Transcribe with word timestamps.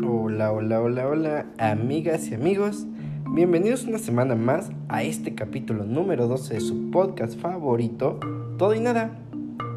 Hola, 0.00 0.52
hola, 0.52 0.80
hola, 0.80 1.06
hola, 1.06 1.46
amigas 1.58 2.28
y 2.28 2.34
amigos. 2.34 2.86
Bienvenidos 3.34 3.84
una 3.84 3.98
semana 3.98 4.34
más 4.34 4.70
a 4.88 5.02
este 5.02 5.34
capítulo 5.34 5.84
número 5.84 6.28
12 6.28 6.54
de 6.54 6.60
su 6.60 6.90
podcast 6.90 7.38
favorito, 7.38 8.18
Todo 8.56 8.74
y 8.74 8.80
Nada. 8.80 9.18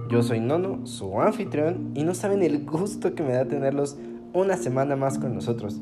Yo 0.09 0.23
soy 0.23 0.39
Nono, 0.39 0.87
su 0.87 1.19
anfitrión, 1.19 1.91
y 1.95 2.05
no 2.05 2.15
saben 2.15 2.43
el 2.43 2.63
gusto 2.63 3.13
que 3.13 3.23
me 3.23 3.33
da 3.33 3.45
tenerlos 3.45 3.97
una 4.31 4.55
semana 4.55 4.95
más 4.95 5.19
con 5.19 5.35
nosotros. 5.35 5.81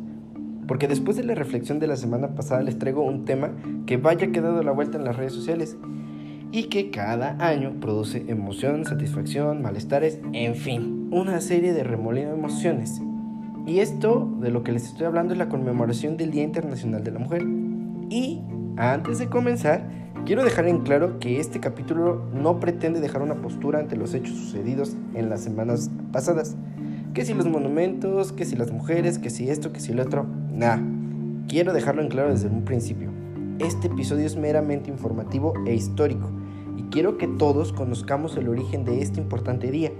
Porque 0.67 0.87
después 0.87 1.15
de 1.15 1.25
la 1.25 1.35
reflexión 1.35 1.77
de 1.77 1.85
la 1.85 1.95
semana 1.95 2.33
pasada 2.33 2.63
les 2.63 2.79
traigo 2.79 3.03
un 3.03 3.25
tema 3.25 3.51
que 3.85 3.97
vaya 3.97 4.31
quedado 4.31 4.63
la 4.63 4.71
vuelta 4.71 4.97
en 4.97 5.05
las 5.05 5.15
redes 5.15 5.33
sociales 5.33 5.77
y 6.51 6.63
que 6.63 6.89
cada 6.89 7.37
año 7.37 7.79
produce 7.79 8.25
emoción, 8.27 8.85
satisfacción, 8.85 9.61
malestares, 9.61 10.19
en 10.33 10.55
fin, 10.55 11.09
una 11.11 11.39
serie 11.39 11.71
de 11.73 11.83
remolino 11.83 12.29
de 12.29 12.37
emociones 12.37 12.99
y 13.65 13.79
esto 13.79 14.29
de 14.41 14.51
lo 14.51 14.63
que 14.63 14.73
les 14.73 14.85
estoy 14.85 15.05
hablando 15.05 15.33
es 15.33 15.39
la 15.39 15.47
conmemoración 15.47 16.17
del 16.17 16.31
Día 16.31 16.43
Internacional 16.43 17.03
de 17.03 17.11
la 17.11 17.19
Mujer. 17.19 17.43
Y 18.09 18.41
antes 18.75 19.19
de 19.19 19.27
comenzar, 19.27 19.89
quiero 20.25 20.43
dejar 20.43 20.67
en 20.67 20.81
claro 20.81 21.19
que 21.19 21.39
este 21.39 21.61
capítulo 21.61 22.25
no 22.33 22.59
pretende 22.59 22.99
dejar 22.99 23.21
una 23.21 23.35
postura 23.35 23.79
ante 23.79 23.95
los 23.95 24.13
hechos 24.13 24.35
sucedidos 24.35 24.97
en 25.13 25.29
las 25.29 25.41
semanas 25.41 25.89
pasadas. 26.11 26.57
Que 27.13 27.23
si 27.23 27.33
los 27.33 27.47
monumentos, 27.47 28.33
que 28.33 28.43
si 28.43 28.57
las 28.57 28.71
mujeres, 28.71 29.17
que 29.17 29.29
si 29.29 29.49
esto, 29.49 29.71
que 29.71 29.79
si 29.79 29.93
lo 29.93 30.03
otro. 30.03 30.25
Nada. 30.51 30.81
Quiero 31.47 31.71
dejarlo 31.71 32.01
en 32.01 32.09
claro 32.09 32.31
desde 32.31 32.49
un 32.49 32.65
principio. 32.65 33.11
Este 33.59 33.87
episodio 33.87 34.25
es 34.25 34.35
meramente 34.35 34.89
informativo 34.89 35.53
e 35.65 35.73
histórico 35.73 36.29
y 36.75 36.83
quiero 36.83 37.17
que 37.17 37.27
todos 37.27 37.71
conozcamos 37.71 38.35
el 38.35 38.49
origen 38.49 38.83
de 38.83 39.01
este 39.01 39.21
importante 39.21 39.71
día 39.71 39.91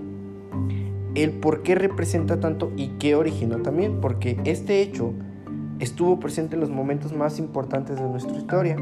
el 1.16 1.32
por 1.32 1.64
qué 1.64 1.76
representa 1.76 2.40
tanto 2.40 2.72
y 2.76 2.90
qué 3.00 3.16
originó 3.16 3.58
también, 3.58 4.00
porque 4.02 4.40
este 4.46 4.82
hecho 4.82 5.14
estuvo 5.80 6.20
presente 6.20 6.56
en 6.56 6.62
los 6.62 6.70
momentos 6.70 7.14
más 7.14 7.40
importantes 7.40 7.98
de 7.98 8.10
nuestra 8.10 8.36
historia. 8.36 8.78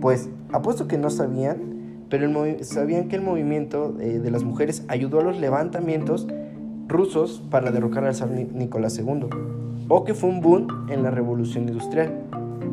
Pues 0.00 0.28
apuesto 0.52 0.88
que 0.88 0.98
no 0.98 1.10
sabían, 1.10 2.04
pero 2.08 2.30
sabían 2.62 3.08
que 3.08 3.16
el 3.16 3.22
movimiento 3.22 3.96
eh, 4.00 4.18
de 4.18 4.30
las 4.30 4.44
mujeres 4.44 4.84
ayudó 4.88 5.20
a 5.20 5.24
los 5.24 5.38
levantamientos 5.38 6.26
rusos 6.88 7.42
para 7.50 7.70
derrocar 7.72 8.04
al 8.04 8.14
zar 8.14 8.30
Nicolás 8.30 8.98
II, 8.98 9.28
o 9.88 10.04
que 10.04 10.14
fue 10.14 10.30
un 10.30 10.40
boom 10.40 10.86
en 10.88 11.02
la 11.02 11.10
revolución 11.10 11.68
industrial. 11.68 12.22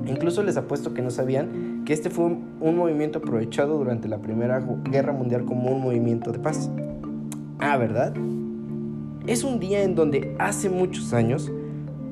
Incluso 0.05 0.43
les 0.43 0.57
apuesto 0.57 0.93
que 0.93 1.01
no 1.01 1.09
sabían 1.09 1.83
que 1.85 1.93
este 1.93 2.09
fue 2.09 2.25
un 2.25 2.77
movimiento 2.77 3.19
aprovechado 3.19 3.77
durante 3.77 4.07
la 4.07 4.19
Primera 4.19 4.63
Guerra 4.89 5.13
Mundial 5.13 5.45
como 5.45 5.71
un 5.71 5.81
movimiento 5.81 6.31
de 6.31 6.39
paz. 6.39 6.69
Ah, 7.59 7.77
¿verdad? 7.77 8.13
Es 9.27 9.43
un 9.43 9.59
día 9.59 9.83
en 9.83 9.95
donde 9.95 10.35
hace 10.37 10.69
muchos 10.69 11.13
años 11.13 11.51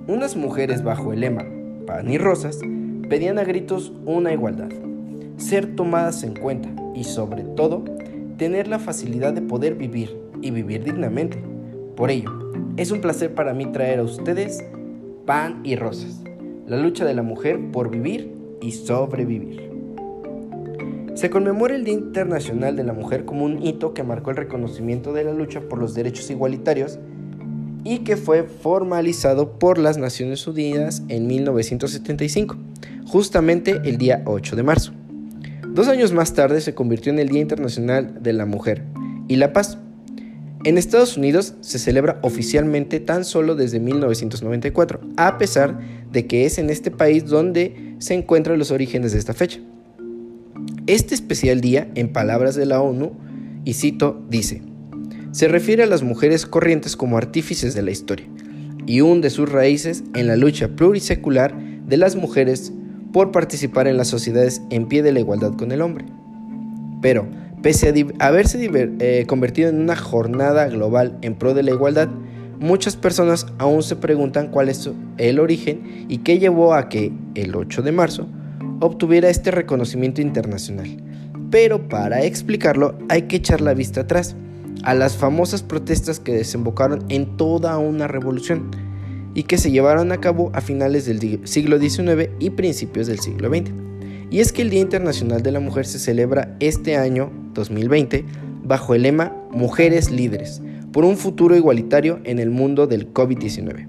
unas 0.08 0.36
mujeres 0.36 0.84
bajo 0.84 1.14
el 1.14 1.22
lema 1.22 1.46
pan 1.86 2.10
y 2.10 2.18
rosas 2.18 2.60
pedían 3.10 3.38
a 3.38 3.44
gritos 3.44 3.92
una 4.06 4.32
igualdad, 4.32 4.70
ser 5.38 5.76
tomadas 5.76 6.24
en 6.24 6.36
cuenta 6.36 6.70
y 6.96 7.04
sobre 7.04 7.44
todo 7.44 7.84
tener 8.38 8.68
la 8.68 8.80
facilidad 8.80 9.34
de 9.34 9.42
poder 9.42 9.76
vivir 9.76 10.18
y 10.42 10.52
vivir 10.52 10.84
dignamente. 10.84 11.44
Por 11.96 12.10
ello, 12.10 12.32
es 12.78 12.92
un 12.92 13.02
placer 13.02 13.36
para 13.36 13.54
mí 13.54 13.66
traer 13.68 14.00
a 14.00 14.04
ustedes 14.04 14.64
pan 15.26 15.60
y 15.64 15.76
rosas, 15.76 16.24
la 16.66 16.78
lucha 16.78 17.06
de 17.06 17.14
la 17.14 17.24
mujer 17.24 17.60
por 17.72 17.92
vivir 17.92 18.34
y 18.62 18.72
sobrevivir. 18.72 19.71
Se 21.22 21.30
conmemora 21.30 21.76
el 21.76 21.84
Día 21.84 21.94
Internacional 21.94 22.76
de 22.76 22.84
la 22.84 22.94
Mujer 22.94 23.26
como 23.26 23.46
un 23.46 23.62
hito 23.62 23.94
que 23.94 24.02
marcó 24.02 24.32
el 24.32 24.38
reconocimiento 24.38 25.14
de 25.14 25.24
la 25.24 25.32
lucha 25.32 25.62
por 25.62 25.78
los 25.78 25.94
derechos 25.94 26.32
igualitarios 26.32 26.98
y 27.84 28.00
que 28.00 28.18
fue 28.18 28.42
formalizado 28.42 29.60
por 29.60 29.78
las 29.78 30.00
Naciones 30.00 30.48
Unidas 30.48 31.04
en 31.10 31.28
1975, 31.28 32.58
justamente 33.06 33.82
el 33.86 34.00
día 34.00 34.24
8 34.26 34.56
de 34.56 34.64
marzo. 34.64 34.94
Dos 35.68 35.90
años 35.90 36.12
más 36.12 36.34
tarde 36.34 36.60
se 36.60 36.74
convirtió 36.74 37.14
en 37.14 37.20
el 37.20 37.30
Día 37.30 37.42
Internacional 37.42 38.24
de 38.24 38.34
la 38.34 38.48
Mujer 38.48 38.82
y 39.28 39.36
la 39.36 39.54
Paz. 39.54 39.78
En 40.64 40.80
Estados 40.80 41.18
Unidos 41.18 41.54
se 41.62 41.78
celebra 41.78 42.18
oficialmente 42.24 43.00
tan 43.00 43.26
solo 43.26 43.54
desde 43.54 43.80
1994, 43.80 45.00
a 45.18 45.38
pesar 45.38 45.80
de 46.12 46.26
que 46.26 46.48
es 46.48 46.58
en 46.58 46.72
este 46.72 46.90
país 46.90 47.28
donde 47.28 47.96
se 48.00 48.16
encuentran 48.16 48.58
los 48.58 48.72
orígenes 48.72 49.12
de 49.12 49.20
esta 49.20 49.36
fecha. 49.36 49.60
Este 50.88 51.14
especial 51.14 51.62
día, 51.62 51.88
en 51.94 52.12
palabras 52.12 52.56
de 52.56 52.66
la 52.66 52.82
ONU, 52.82 53.12
y 53.66 53.74
cito, 53.74 54.20
dice, 54.30 54.64
se 55.32 55.48
refiere 55.48 55.84
a 55.84 55.88
las 55.88 56.02
mujeres 56.02 56.48
corrientes 56.48 56.96
como 56.98 57.18
artífices 57.18 57.76
de 57.76 57.84
la 57.84 57.92
historia 57.92 58.26
y 58.88 59.02
hunde 59.02 59.30
sus 59.30 59.50
raíces 59.50 60.04
en 60.16 60.26
la 60.26 60.36
lucha 60.36 60.70
plurisecular 60.70 61.56
de 61.86 61.98
las 61.98 62.16
mujeres 62.16 62.74
por 63.14 63.32
participar 63.32 63.88
en 63.88 63.96
las 63.96 64.08
sociedades 64.08 64.64
en 64.72 64.88
pie 64.88 65.04
de 65.04 65.12
la 65.12 65.20
igualdad 65.20 65.54
con 65.56 65.72
el 65.72 65.82
hombre. 65.82 66.06
Pero, 67.00 67.28
pese 67.62 67.94
a 68.20 68.26
haberse 68.26 68.70
eh, 68.74 69.26
convertido 69.28 69.70
en 69.70 69.80
una 69.80 69.96
jornada 69.96 70.68
global 70.68 71.16
en 71.22 71.36
pro 71.36 71.54
de 71.54 71.62
la 71.62 71.72
igualdad, 71.72 72.10
muchas 72.60 72.96
personas 72.96 73.46
aún 73.60 73.84
se 73.84 73.98
preguntan 73.98 74.50
cuál 74.50 74.68
es 74.68 74.90
el 75.18 75.40
origen 75.40 76.08
y 76.10 76.20
qué 76.20 76.40
llevó 76.40 76.74
a 76.74 76.90
que, 76.90 77.14
el 77.36 77.56
8 77.56 77.84
de 77.84 77.92
marzo, 77.92 78.28
obtuviera 78.82 79.30
este 79.30 79.52
reconocimiento 79.52 80.22
internacional. 80.22 80.98
Pero 81.50 81.88
para 81.88 82.24
explicarlo 82.24 82.98
hay 83.08 83.24
que 83.24 83.38
echar 83.38 83.62
la 83.62 83.74
vista 83.74 84.02
atrás, 84.02 84.36
a 84.84 84.94
las 84.96 85.16
famosas 85.16 85.64
protestas 85.64 86.20
que 86.20 86.34
desembocaron 86.34 87.06
en 87.10 87.38
toda 87.38 87.78
una 87.78 88.08
revolución 88.08 88.72
y 89.34 89.44
que 89.44 89.58
se 89.58 89.72
llevaron 89.72 90.12
a 90.12 90.20
cabo 90.20 90.52
a 90.54 90.62
finales 90.62 91.06
del 91.06 91.48
siglo 91.48 91.80
XIX 91.80 92.30
y 92.40 92.50
principios 92.50 93.08
del 93.08 93.20
siglo 93.20 93.50
XX. 93.50 93.72
Y 94.30 94.40
es 94.40 94.52
que 94.52 94.62
el 94.62 94.70
Día 94.70 94.82
Internacional 94.82 95.44
de 95.44 95.52
la 95.52 95.60
Mujer 95.60 95.86
se 95.86 96.00
celebra 96.00 96.56
este 96.60 96.98
año 96.98 97.32
2020 97.54 98.26
bajo 98.64 98.96
el 98.96 99.04
lema 99.04 99.36
Mujeres 99.52 100.10
Líderes, 100.10 100.62
por 100.92 101.06
un 101.06 101.18
futuro 101.18 101.56
igualitario 101.56 102.20
en 102.24 102.40
el 102.40 102.50
mundo 102.50 102.88
del 102.88 103.14
COVID-19. 103.14 103.88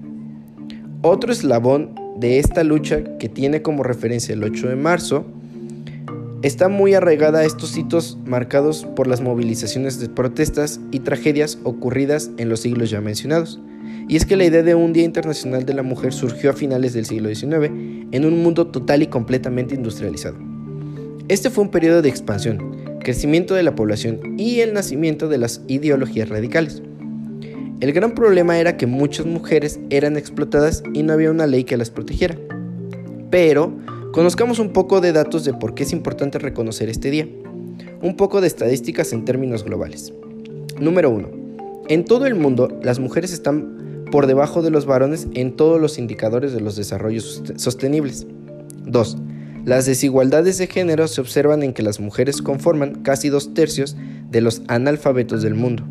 Otro 1.02 1.32
eslabón 1.32 1.94
de 2.16 2.38
esta 2.38 2.64
lucha, 2.64 3.02
que 3.18 3.28
tiene 3.28 3.62
como 3.62 3.82
referencia 3.82 4.34
el 4.34 4.44
8 4.44 4.68
de 4.68 4.76
marzo, 4.76 5.26
está 6.42 6.68
muy 6.68 6.94
arraigada 6.94 7.40
a 7.40 7.44
estos 7.44 7.76
hitos 7.76 8.18
marcados 8.24 8.84
por 8.96 9.06
las 9.06 9.20
movilizaciones 9.20 10.00
de 10.00 10.08
protestas 10.08 10.80
y 10.90 11.00
tragedias 11.00 11.58
ocurridas 11.64 12.30
en 12.36 12.48
los 12.48 12.60
siglos 12.60 12.90
ya 12.90 13.00
mencionados. 13.00 13.60
Y 14.08 14.16
es 14.16 14.26
que 14.26 14.36
la 14.36 14.44
idea 14.44 14.62
de 14.62 14.74
un 14.74 14.92
Día 14.92 15.04
Internacional 15.04 15.64
de 15.64 15.74
la 15.74 15.82
Mujer 15.82 16.12
surgió 16.12 16.50
a 16.50 16.54
finales 16.54 16.92
del 16.92 17.06
siglo 17.06 17.28
XIX 17.28 17.70
en 18.10 18.24
un 18.24 18.42
mundo 18.42 18.66
total 18.66 19.02
y 19.02 19.06
completamente 19.06 19.74
industrializado. 19.74 20.36
Este 21.28 21.50
fue 21.50 21.64
un 21.64 21.70
periodo 21.70 22.02
de 22.02 22.08
expansión, 22.08 22.98
crecimiento 23.00 23.54
de 23.54 23.62
la 23.62 23.74
población 23.74 24.38
y 24.38 24.60
el 24.60 24.74
nacimiento 24.74 25.28
de 25.28 25.38
las 25.38 25.62
ideologías 25.68 26.28
radicales. 26.28 26.82
El 27.82 27.92
gran 27.92 28.14
problema 28.14 28.60
era 28.60 28.76
que 28.76 28.86
muchas 28.86 29.26
mujeres 29.26 29.80
eran 29.90 30.16
explotadas 30.16 30.84
y 30.94 31.02
no 31.02 31.14
había 31.14 31.32
una 31.32 31.48
ley 31.48 31.64
que 31.64 31.76
las 31.76 31.90
protegiera. 31.90 32.38
Pero 33.28 33.76
conozcamos 34.12 34.60
un 34.60 34.72
poco 34.72 35.00
de 35.00 35.10
datos 35.10 35.44
de 35.44 35.52
por 35.52 35.74
qué 35.74 35.82
es 35.82 35.92
importante 35.92 36.38
reconocer 36.38 36.88
este 36.88 37.10
día. 37.10 37.26
Un 38.00 38.14
poco 38.16 38.40
de 38.40 38.46
estadísticas 38.46 39.12
en 39.12 39.24
términos 39.24 39.64
globales. 39.64 40.12
Número 40.78 41.10
1. 41.10 41.28
En 41.88 42.04
todo 42.04 42.26
el 42.26 42.36
mundo, 42.36 42.68
las 42.84 43.00
mujeres 43.00 43.32
están 43.32 44.04
por 44.12 44.28
debajo 44.28 44.62
de 44.62 44.70
los 44.70 44.86
varones 44.86 45.26
en 45.34 45.56
todos 45.56 45.80
los 45.80 45.98
indicadores 45.98 46.52
de 46.52 46.60
los 46.60 46.76
desarrollos 46.76 47.42
sostenibles. 47.56 48.28
2. 48.86 49.16
Las 49.64 49.86
desigualdades 49.86 50.56
de 50.58 50.68
género 50.68 51.08
se 51.08 51.20
observan 51.20 51.64
en 51.64 51.72
que 51.72 51.82
las 51.82 51.98
mujeres 51.98 52.42
conforman 52.42 53.02
casi 53.02 53.28
dos 53.28 53.54
tercios 53.54 53.96
de 54.30 54.40
los 54.40 54.62
analfabetos 54.68 55.42
del 55.42 55.56
mundo. 55.56 55.82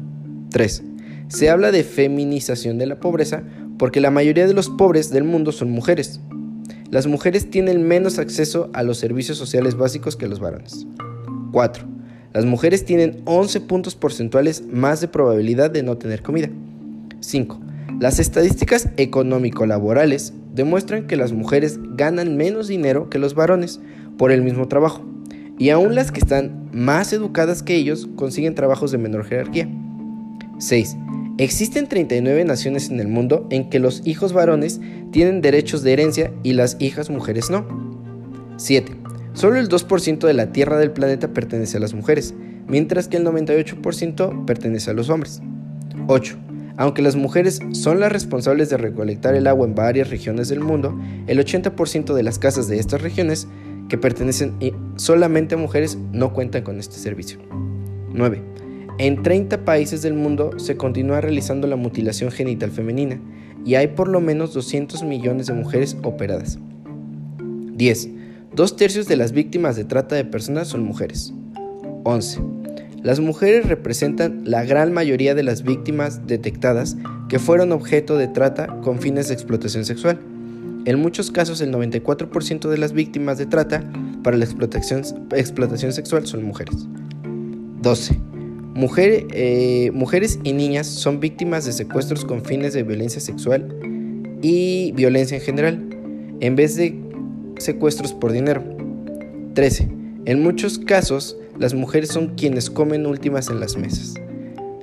3. 0.52 0.84
Se 1.32 1.50
habla 1.50 1.72
de 1.72 1.86
feminización 1.86 2.78
de 2.78 2.86
la 2.86 3.00
pobreza 3.00 3.44
porque 3.78 4.02
la 4.02 4.12
mayoría 4.12 4.48
de 4.48 4.54
los 4.54 4.68
pobres 4.68 5.12
del 5.12 5.24
mundo 5.24 5.54
son 5.54 5.72
mujeres. 5.72 6.20
Las 6.90 7.08
mujeres 7.08 7.50
tienen 7.50 7.88
menos 7.88 8.20
acceso 8.20 8.70
a 8.74 8.84
los 8.84 8.98
servicios 8.98 9.38
sociales 9.38 9.76
básicos 9.76 10.18
que 10.18 10.28
los 10.28 10.42
varones. 10.42 10.86
4. 11.54 11.86
Las 12.34 12.44
mujeres 12.44 12.84
tienen 12.84 13.22
11 13.24 13.62
puntos 13.62 13.96
porcentuales 13.96 14.62
más 14.74 15.00
de 15.00 15.08
probabilidad 15.08 15.72
de 15.72 15.84
no 15.84 15.98
tener 15.98 16.22
comida. 16.22 16.50
5. 17.22 17.62
Las 18.02 18.20
estadísticas 18.20 18.90
económico-laborales 18.98 20.34
demuestran 20.54 21.08
que 21.08 21.16
las 21.16 21.32
mujeres 21.32 21.80
ganan 21.96 22.36
menos 22.36 22.68
dinero 22.68 23.10
que 23.10 23.20
los 23.20 23.36
varones 23.36 23.80
por 24.18 24.34
el 24.34 24.42
mismo 24.42 24.68
trabajo, 24.68 25.06
y 25.58 25.70
aún 25.70 25.96
las 25.96 26.12
que 26.12 26.20
están 26.20 26.70
más 26.74 27.14
educadas 27.14 27.64
que 27.64 27.76
ellos 27.76 28.10
consiguen 28.18 28.54
trabajos 28.54 28.92
de 28.92 28.98
menor 28.98 29.24
jerarquía. 29.24 29.70
6. 30.58 30.98
Existen 31.42 31.88
39 31.88 32.46
naciones 32.46 32.92
en 32.92 33.00
el 33.00 33.08
mundo 33.08 33.48
en 33.50 33.72
que 33.72 33.80
los 33.80 34.04
hijos 34.06 34.32
varones 34.32 34.80
tienen 35.12 35.42
derechos 35.42 35.82
de 35.82 35.92
herencia 35.92 36.32
y 36.44 36.54
las 36.54 36.78
hijas 36.78 37.10
mujeres 37.10 37.50
no. 37.50 37.66
7. 38.58 38.96
Solo 39.34 39.58
el 39.58 39.68
2% 39.68 40.20
de 40.20 40.34
la 40.36 40.52
tierra 40.52 40.78
del 40.78 40.92
planeta 40.92 41.30
pertenece 41.30 41.78
a 41.78 41.80
las 41.80 41.96
mujeres, 41.96 42.36
mientras 42.68 43.08
que 43.08 43.18
el 43.18 43.26
98% 43.26 44.46
pertenece 44.46 44.92
a 44.92 44.94
los 44.94 45.10
hombres. 45.10 45.42
8. 46.06 46.38
Aunque 46.78 47.02
las 47.02 47.16
mujeres 47.16 47.60
son 47.72 48.00
las 48.00 48.12
responsables 48.12 48.70
de 48.70 48.78
recolectar 48.78 49.34
el 49.34 49.48
agua 49.48 49.66
en 49.66 49.74
varias 49.74 50.12
regiones 50.12 50.48
del 50.48 50.60
mundo, 50.60 50.96
el 51.26 51.40
80% 51.40 52.14
de 52.14 52.22
las 52.22 52.38
casas 52.38 52.68
de 52.68 52.78
estas 52.78 53.02
regiones 53.02 53.48
que 53.90 53.98
pertenecen 53.98 54.54
solamente 54.96 55.56
a 55.56 55.58
mujeres 55.58 55.98
no 56.12 56.34
cuentan 56.34 56.62
con 56.62 56.80
este 56.80 56.98
servicio. 56.98 57.40
9. 58.14 58.51
En 58.98 59.24
30 59.24 59.66
países 59.66 60.02
del 60.02 60.14
mundo 60.14 60.60
se 60.60 60.78
continúa 60.78 61.22
realizando 61.22 61.68
la 61.68 61.76
mutilación 61.76 62.32
genital 62.32 62.72
femenina 62.72 63.20
y 63.66 63.76
hay 63.76 63.88
por 63.88 64.08
lo 64.08 64.22
menos 64.22 64.54
200 64.54 65.04
millones 65.04 65.48
de 65.48 65.54
mujeres 65.54 65.98
operadas. 66.04 66.60
10. 67.74 68.10
Dos 68.54 68.76
tercios 68.76 69.08
de 69.08 69.16
las 69.16 69.32
víctimas 69.32 69.76
de 69.76 69.86
trata 69.86 70.16
de 70.16 70.26
personas 70.26 70.68
son 70.68 70.84
mujeres. 70.84 71.34
11. 72.04 72.42
Las 73.02 73.20
mujeres 73.20 73.66
representan 73.68 74.44
la 74.46 74.64
gran 74.64 74.94
mayoría 74.94 75.34
de 75.34 75.44
las 75.44 75.64
víctimas 75.64 76.28
detectadas 76.28 76.98
que 77.30 77.40
fueron 77.40 77.72
objeto 77.72 78.18
de 78.18 78.28
trata 78.28 78.68
con 78.82 79.00
fines 79.00 79.30
de 79.30 79.34
explotación 79.34 79.86
sexual. 79.86 80.20
En 80.86 81.00
muchos 81.00 81.32
casos 81.32 81.62
el 81.62 81.72
94% 81.72 82.70
de 82.70 82.78
las 82.78 82.94
víctimas 82.94 83.38
de 83.38 83.46
trata 83.46 83.84
para 84.22 84.38
la 84.38 84.46
explotación, 84.46 85.02
explotación 85.36 85.94
sexual 85.94 86.28
son 86.28 86.44
mujeres. 86.44 86.88
12. 87.82 88.31
Eh, 88.76 89.92
mujeres 89.94 90.40
y 90.44 90.54
niñas 90.54 90.88
son 90.88 91.20
víctimas 91.20 91.66
de 91.66 91.74
secuestros 91.74 92.26
con 92.26 92.44
fines 92.44 92.74
de 92.74 92.84
violencia 92.84 93.20
sexual 93.20 93.76
y 94.42 94.92
violencia 94.94 95.38
en 95.38 95.44
general, 95.44 95.90
en 96.40 96.56
vez 96.56 96.76
de 96.76 96.98
secuestros 97.58 98.14
por 98.14 98.32
dinero. 98.32 98.64
13. 99.54 99.90
En 100.26 100.42
muchos 100.42 100.80
casos, 100.80 101.38
las 101.60 101.74
mujeres 101.74 102.10
son 102.10 102.36
quienes 102.36 102.70
comen 102.70 103.06
últimas 103.06 103.50
en 103.50 103.60
las 103.60 103.76
mesas. 103.76 104.16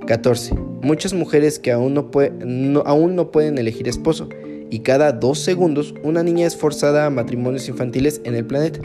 14. 0.07 0.55
Muchas 0.83 1.13
mujeres 1.15 1.59
que 1.59 1.73
aún 1.73 1.95
no, 1.95 2.83
aún 2.87 3.17
no 3.17 3.31
pueden 3.31 3.59
elegir 3.59 3.89
esposo 3.89 4.29
y 4.71 4.81
cada 4.81 5.13
dos 5.13 5.39
segundos 5.39 5.95
una 6.03 6.23
niña 6.23 6.47
es 6.47 6.57
forzada 6.57 7.07
a 7.07 7.11
matrimonios 7.11 7.69
infantiles 7.69 8.21
en 8.25 8.35
el 8.35 8.45
planeta. 8.45 8.81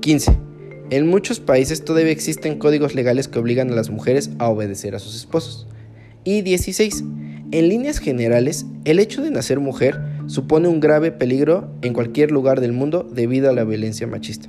15. 0.00 0.49
En 0.90 1.06
muchos 1.06 1.38
países 1.38 1.84
todavía 1.84 2.10
existen 2.10 2.58
códigos 2.58 2.96
legales 2.96 3.28
que 3.28 3.38
obligan 3.38 3.70
a 3.70 3.76
las 3.76 3.90
mujeres 3.90 4.30
a 4.38 4.48
obedecer 4.48 4.96
a 4.96 4.98
sus 4.98 5.14
esposos. 5.14 5.68
Y 6.24 6.42
16. 6.42 7.04
En 7.52 7.68
líneas 7.68 7.98
generales, 7.98 8.66
el 8.84 8.98
hecho 8.98 9.22
de 9.22 9.30
nacer 9.30 9.60
mujer 9.60 10.00
supone 10.26 10.66
un 10.66 10.80
grave 10.80 11.12
peligro 11.12 11.72
en 11.82 11.92
cualquier 11.92 12.32
lugar 12.32 12.60
del 12.60 12.72
mundo 12.72 13.08
debido 13.08 13.48
a 13.48 13.52
la 13.52 13.62
violencia 13.62 14.08
machista. 14.08 14.48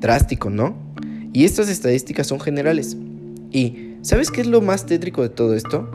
Drástico, 0.00 0.50
¿no? 0.50 0.76
Y 1.32 1.44
estas 1.44 1.68
estadísticas 1.68 2.26
son 2.26 2.40
generales. 2.40 2.96
¿Y 3.52 3.94
sabes 4.02 4.32
qué 4.32 4.40
es 4.40 4.48
lo 4.48 4.60
más 4.60 4.86
tétrico 4.86 5.22
de 5.22 5.28
todo 5.28 5.54
esto? 5.54 5.88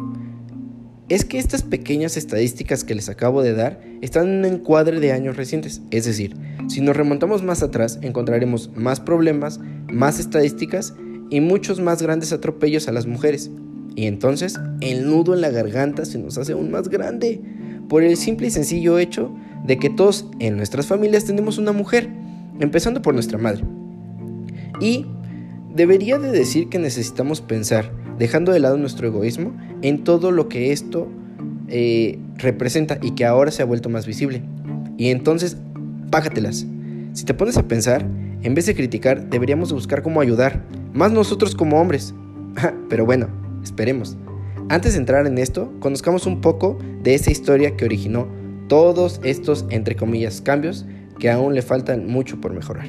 es 1.12 1.26
que 1.26 1.40
estas 1.40 1.62
pequeñas 1.62 2.16
estadísticas 2.16 2.86
que 2.86 2.96
les 2.96 3.10
acabo 3.10 3.44
de 3.44 3.54
dar 3.54 3.82
están 4.00 4.30
en 4.30 4.38
un 4.38 4.46
encuadre 4.46 5.02
de 5.02 5.12
años 5.12 5.36
recientes. 5.36 5.82
Es 5.92 6.06
decir, 6.06 6.38
si 6.72 6.80
nos 6.80 6.96
remontamos 6.96 7.44
más 7.44 7.64
atrás, 7.64 8.00
encontraremos 8.02 8.72
más 8.76 9.02
problemas, 9.02 9.60
más 9.92 10.20
estadísticas 10.20 10.94
y 11.30 11.42
muchos 11.42 11.82
más 11.82 12.02
grandes 12.02 12.32
atropellos 12.32 12.88
a 12.88 12.94
las 12.94 13.08
mujeres. 13.08 13.52
Y 13.94 14.06
entonces 14.06 14.58
el 14.80 15.06
nudo 15.06 15.34
en 15.34 15.42
la 15.42 15.50
garganta 15.50 16.06
se 16.06 16.18
nos 16.18 16.38
hace 16.38 16.54
aún 16.54 16.72
más 16.72 16.88
grande 16.88 17.42
por 17.90 18.04
el 18.04 18.16
simple 18.16 18.48
y 18.48 18.52
sencillo 18.52 19.00
hecho 19.00 19.36
de 19.66 19.80
que 19.80 19.90
todos 19.90 20.28
en 20.40 20.56
nuestras 20.56 20.88
familias 20.88 21.26
tenemos 21.26 21.58
una 21.58 21.74
mujer, 21.74 22.10
empezando 22.62 23.02
por 23.02 23.14
nuestra 23.14 23.38
madre. 23.38 23.66
Y 24.80 25.06
debería 25.76 26.20
de 26.20 26.32
decir 26.32 26.70
que 26.70 26.80
necesitamos 26.80 27.42
pensar 27.42 27.92
dejando 28.18 28.54
de 28.54 28.62
lado 28.62 28.78
nuestro 28.78 29.08
egoísmo 29.08 29.58
en 29.82 30.06
todo 30.06 30.32
lo 30.32 30.48
que 30.48 30.72
esto 30.72 31.10
eh, 31.68 32.18
representa 32.38 32.98
y 33.02 33.12
que 33.12 33.26
ahora 33.26 33.52
se 33.52 33.62
ha 33.62 33.66
vuelto 33.66 33.90
más 33.90 34.08
visible. 34.08 34.42
Y 34.98 35.10
entonces, 35.10 35.58
págatelas. 36.12 36.68
Si 37.14 37.26
te 37.26 37.34
pones 37.34 37.58
a 37.58 37.68
pensar, 37.68 38.06
en 38.44 38.54
vez 38.54 38.68
de 38.68 38.76
criticar, 38.76 39.30
deberíamos 39.30 39.74
buscar 39.74 40.04
cómo 40.04 40.22
ayudar, 40.22 40.64
más 40.94 41.12
nosotros 41.12 41.56
como 41.56 41.82
hombres. 41.82 42.14
Pero 42.90 43.06
bueno, 43.06 43.28
esperemos. 43.64 44.18
Antes 44.70 44.94
de 44.94 45.00
entrar 45.00 45.26
en 45.26 45.38
esto, 45.38 45.74
conozcamos 45.80 46.26
un 46.26 46.42
poco 46.42 46.78
de 47.02 47.16
esa 47.16 47.32
historia 47.32 47.76
que 47.76 47.86
originó 47.86 48.28
todos 48.68 49.20
estos, 49.24 49.66
entre 49.70 49.96
comillas, 49.96 50.40
cambios 50.42 50.86
que 51.20 51.30
aún 51.30 51.54
le 51.54 51.62
faltan 51.62 52.08
mucho 52.08 52.40
por 52.40 52.54
mejorar. 52.54 52.88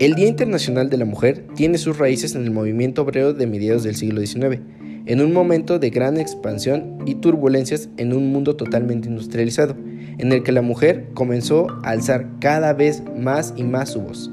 El 0.00 0.14
Día 0.14 0.26
Internacional 0.26 0.90
de 0.90 0.96
la 0.96 1.04
Mujer 1.04 1.46
tiene 1.54 1.78
sus 1.78 1.98
raíces 1.98 2.34
en 2.34 2.42
el 2.44 2.50
movimiento 2.50 3.02
obrero 3.02 3.32
de 3.32 3.46
mediados 3.46 3.84
del 3.84 3.94
siglo 3.94 4.20
XIX, 4.20 4.60
en 5.06 5.20
un 5.20 5.32
momento 5.32 5.78
de 5.78 5.90
gran 5.90 6.18
expansión 6.18 6.98
y 7.06 7.16
turbulencias 7.16 7.88
en 7.96 8.12
un 8.12 8.32
mundo 8.32 8.56
totalmente 8.56 9.08
industrializado, 9.08 9.76
en 10.18 10.32
el 10.32 10.42
que 10.42 10.52
la 10.52 10.62
mujer 10.62 11.08
comenzó 11.14 11.66
a 11.82 11.90
alzar 11.90 12.26
cada 12.40 12.72
vez 12.72 13.02
más 13.16 13.52
y 13.56 13.64
más 13.64 13.90
su 13.90 14.00
voz. 14.00 14.30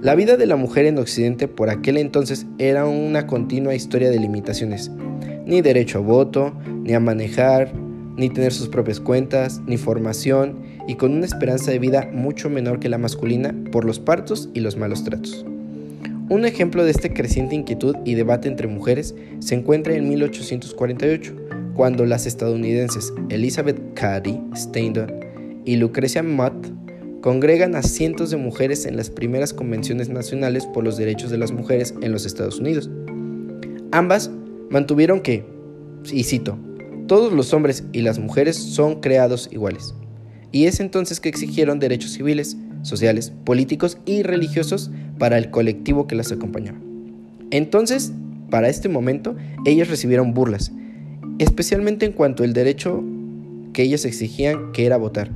La 0.00 0.14
vida 0.14 0.36
de 0.36 0.46
la 0.46 0.56
mujer 0.56 0.86
en 0.86 0.98
Occidente 0.98 1.48
por 1.48 1.70
aquel 1.70 1.96
entonces 1.96 2.46
era 2.58 2.86
una 2.86 3.26
continua 3.26 3.74
historia 3.74 4.10
de 4.10 4.18
limitaciones, 4.18 4.90
ni 5.46 5.60
derecho 5.60 5.98
a 5.98 6.02
voto, 6.02 6.52
ni 6.82 6.92
a 6.92 7.00
manejar, 7.00 7.72
ni 8.16 8.28
tener 8.28 8.52
sus 8.52 8.68
propias 8.68 9.00
cuentas, 9.00 9.60
ni 9.66 9.76
formación, 9.76 10.60
y 10.88 10.96
con 10.96 11.12
una 11.12 11.26
esperanza 11.26 11.70
de 11.70 11.78
vida 11.78 12.10
mucho 12.12 12.50
menor 12.50 12.80
que 12.80 12.88
la 12.88 12.98
masculina 12.98 13.54
por 13.70 13.84
los 13.84 14.00
partos 14.00 14.50
y 14.54 14.60
los 14.60 14.76
malos 14.76 15.04
tratos. 15.04 15.46
Un 16.32 16.46
ejemplo 16.46 16.82
de 16.82 16.92
esta 16.92 17.12
creciente 17.12 17.54
inquietud 17.54 17.94
y 18.06 18.14
debate 18.14 18.48
entre 18.48 18.66
mujeres 18.66 19.14
se 19.40 19.54
encuentra 19.54 19.94
en 19.94 20.08
1848, 20.08 21.36
cuando 21.74 22.06
las 22.06 22.24
estadounidenses 22.24 23.12
Elizabeth 23.28 23.78
Cady 23.92 24.40
Stanton 24.54 25.12
y 25.66 25.76
Lucrecia 25.76 26.22
Mott 26.22 26.72
congregan 27.20 27.76
a 27.76 27.82
cientos 27.82 28.30
de 28.30 28.38
mujeres 28.38 28.86
en 28.86 28.96
las 28.96 29.10
primeras 29.10 29.52
convenciones 29.52 30.08
nacionales 30.08 30.64
por 30.64 30.84
los 30.84 30.96
derechos 30.96 31.30
de 31.30 31.36
las 31.36 31.52
mujeres 31.52 31.92
en 32.00 32.12
los 32.12 32.24
Estados 32.24 32.60
Unidos. 32.60 32.88
Ambas 33.90 34.30
mantuvieron 34.70 35.20
que, 35.20 35.44
y 36.10 36.24
cito, 36.24 36.58
todos 37.08 37.34
los 37.34 37.52
hombres 37.52 37.84
y 37.92 38.00
las 38.00 38.18
mujeres 38.18 38.56
son 38.56 39.02
creados 39.02 39.50
iguales. 39.52 39.94
Y 40.50 40.64
es 40.64 40.80
entonces 40.80 41.20
que 41.20 41.28
exigieron 41.28 41.78
derechos 41.78 42.12
civiles, 42.12 42.56
sociales, 42.80 43.34
políticos 43.44 43.98
y 44.06 44.22
religiosos 44.22 44.90
para 45.22 45.38
el 45.38 45.50
colectivo 45.50 46.08
que 46.08 46.16
las 46.16 46.32
acompañaba. 46.32 46.80
Entonces, 47.52 48.12
para 48.50 48.68
este 48.68 48.88
momento, 48.88 49.36
ellas 49.64 49.86
recibieron 49.86 50.34
burlas, 50.34 50.72
especialmente 51.38 52.04
en 52.04 52.10
cuanto 52.10 52.42
al 52.42 52.52
derecho 52.52 53.04
que 53.72 53.84
ellas 53.84 54.04
exigían, 54.04 54.72
que 54.72 54.84
era 54.84 54.96
votar. 54.96 55.30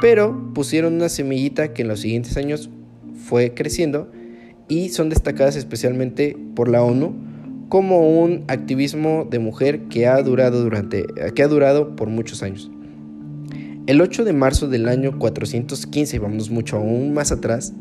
Pero 0.00 0.52
pusieron 0.52 0.94
una 0.94 1.08
semillita 1.08 1.72
que 1.72 1.82
en 1.82 1.86
los 1.86 2.00
siguientes 2.00 2.36
años 2.36 2.70
fue 3.24 3.54
creciendo 3.54 4.10
y 4.66 4.88
son 4.88 5.10
destacadas 5.10 5.54
especialmente 5.54 6.36
por 6.56 6.68
la 6.68 6.82
ONU 6.82 7.14
como 7.68 8.20
un 8.20 8.42
activismo 8.48 9.28
de 9.30 9.38
mujer 9.38 9.82
que 9.82 10.08
ha 10.08 10.20
durado, 10.22 10.60
durante, 10.60 11.04
que 11.36 11.42
ha 11.44 11.46
durado 11.46 11.94
por 11.94 12.08
muchos 12.08 12.42
años. 12.42 12.68
El 13.86 14.00
8 14.00 14.24
de 14.24 14.32
marzo 14.32 14.66
del 14.66 14.88
año 14.88 15.20
415, 15.20 16.18
vamos 16.18 16.50
mucho 16.50 16.78
aún 16.78 17.14
más 17.14 17.30
atrás, 17.30 17.74